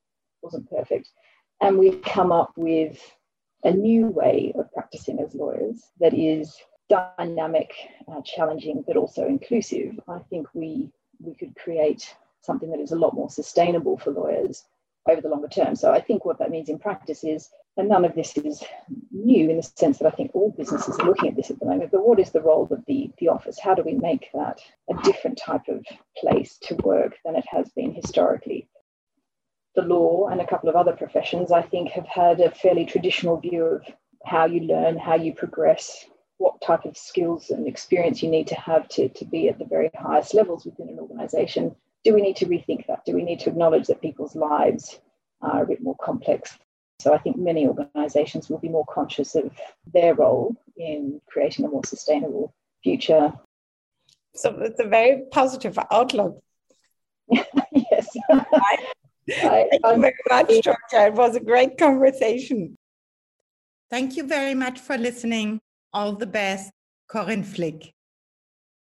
wasn't 0.42 0.70
perfect, 0.70 1.10
and 1.60 1.78
we 1.78 1.96
come 1.96 2.32
up 2.32 2.52
with 2.56 2.98
a 3.64 3.70
new 3.70 4.06
way 4.06 4.52
of 4.56 4.72
practicing 4.72 5.18
as 5.18 5.34
lawyers 5.34 5.82
that 5.98 6.14
is 6.14 6.56
dynamic, 6.88 7.72
uh, 8.10 8.20
challenging, 8.22 8.82
but 8.86 8.96
also 8.96 9.26
inclusive, 9.26 9.98
I 10.08 10.20
think 10.30 10.46
we 10.54 10.90
we 11.20 11.34
could 11.34 11.54
create 11.56 12.14
something 12.40 12.70
that 12.70 12.80
is 12.80 12.92
a 12.92 12.96
lot 12.96 13.14
more 13.14 13.28
sustainable 13.28 13.98
for 13.98 14.10
lawyers 14.12 14.64
over 15.08 15.20
the 15.20 15.28
longer 15.28 15.48
term. 15.48 15.74
So 15.74 15.92
I 15.92 16.00
think 16.00 16.24
what 16.24 16.38
that 16.38 16.50
means 16.50 16.68
in 16.68 16.78
practice 16.78 17.24
is, 17.24 17.48
and 17.76 17.88
none 17.88 18.04
of 18.04 18.14
this 18.14 18.36
is 18.36 18.62
new 19.10 19.48
in 19.50 19.56
the 19.56 19.62
sense 19.62 19.98
that 19.98 20.12
I 20.12 20.16
think 20.16 20.32
all 20.34 20.54
businesses 20.56 20.98
are 20.98 21.06
looking 21.06 21.28
at 21.28 21.36
this 21.36 21.50
at 21.50 21.58
the 21.60 21.66
moment, 21.66 21.90
but 21.90 22.06
what 22.06 22.18
is 22.18 22.30
the 22.30 22.42
role 22.42 22.68
of 22.70 22.84
the, 22.86 23.10
the 23.18 23.28
office? 23.28 23.58
How 23.58 23.74
do 23.74 23.82
we 23.82 23.94
make 23.94 24.28
that 24.34 24.60
a 24.90 25.02
different 25.02 25.38
type 25.38 25.68
of 25.68 25.84
place 26.16 26.58
to 26.64 26.74
work 26.76 27.16
than 27.24 27.36
it 27.36 27.44
has 27.50 27.68
been 27.70 27.94
historically? 27.94 28.68
the 29.78 29.82
law 29.82 30.26
and 30.26 30.40
a 30.40 30.46
couple 30.46 30.68
of 30.68 30.74
other 30.74 30.92
professions, 30.92 31.52
I 31.52 31.62
think, 31.62 31.90
have 31.90 32.06
had 32.06 32.40
a 32.40 32.50
fairly 32.50 32.84
traditional 32.84 33.36
view 33.36 33.64
of 33.64 33.86
how 34.24 34.44
you 34.46 34.60
learn, 34.60 34.98
how 34.98 35.14
you 35.14 35.32
progress, 35.32 36.04
what 36.38 36.60
type 36.60 36.84
of 36.84 36.96
skills 36.96 37.50
and 37.50 37.66
experience 37.66 38.20
you 38.20 38.28
need 38.28 38.48
to 38.48 38.56
have 38.56 38.88
to, 38.88 39.08
to 39.08 39.24
be 39.24 39.48
at 39.48 39.58
the 39.58 39.64
very 39.64 39.90
highest 39.94 40.34
levels 40.34 40.64
within 40.64 40.88
an 40.88 40.98
organization. 40.98 41.76
Do 42.04 42.14
we 42.14 42.22
need 42.22 42.36
to 42.36 42.46
rethink 42.46 42.86
that? 42.86 43.04
Do 43.04 43.14
we 43.14 43.22
need 43.22 43.40
to 43.40 43.50
acknowledge 43.50 43.86
that 43.88 44.00
people's 44.00 44.36
lives 44.36 45.00
are 45.42 45.62
a 45.62 45.66
bit 45.66 45.82
more 45.82 45.96
complex? 46.00 46.58
So 47.00 47.14
I 47.14 47.18
think 47.18 47.36
many 47.36 47.66
organizations 47.66 48.48
will 48.48 48.58
be 48.58 48.68
more 48.68 48.86
conscious 48.86 49.34
of 49.34 49.52
their 49.92 50.14
role 50.14 50.56
in 50.76 51.20
creating 51.28 51.64
a 51.64 51.68
more 51.68 51.84
sustainable 51.84 52.52
future. 52.82 53.32
So 54.34 54.58
it's 54.60 54.80
a 54.80 54.88
very 54.88 55.22
positive 55.30 55.78
outlook. 55.90 56.40
yes. 57.28 58.08
Thank 59.28 59.72
you 59.72 60.00
very 60.00 60.14
much, 60.28 60.48
Georgia. 60.48 61.06
It 61.06 61.14
was 61.14 61.36
a 61.36 61.40
great 61.40 61.76
conversation. 61.78 62.76
Thank 63.90 64.16
you 64.16 64.26
very 64.26 64.54
much 64.54 64.80
for 64.80 64.98
listening. 64.98 65.60
All 65.92 66.12
the 66.12 66.26
best, 66.26 66.70
Corinne 67.08 67.44
Flick. 67.44 67.92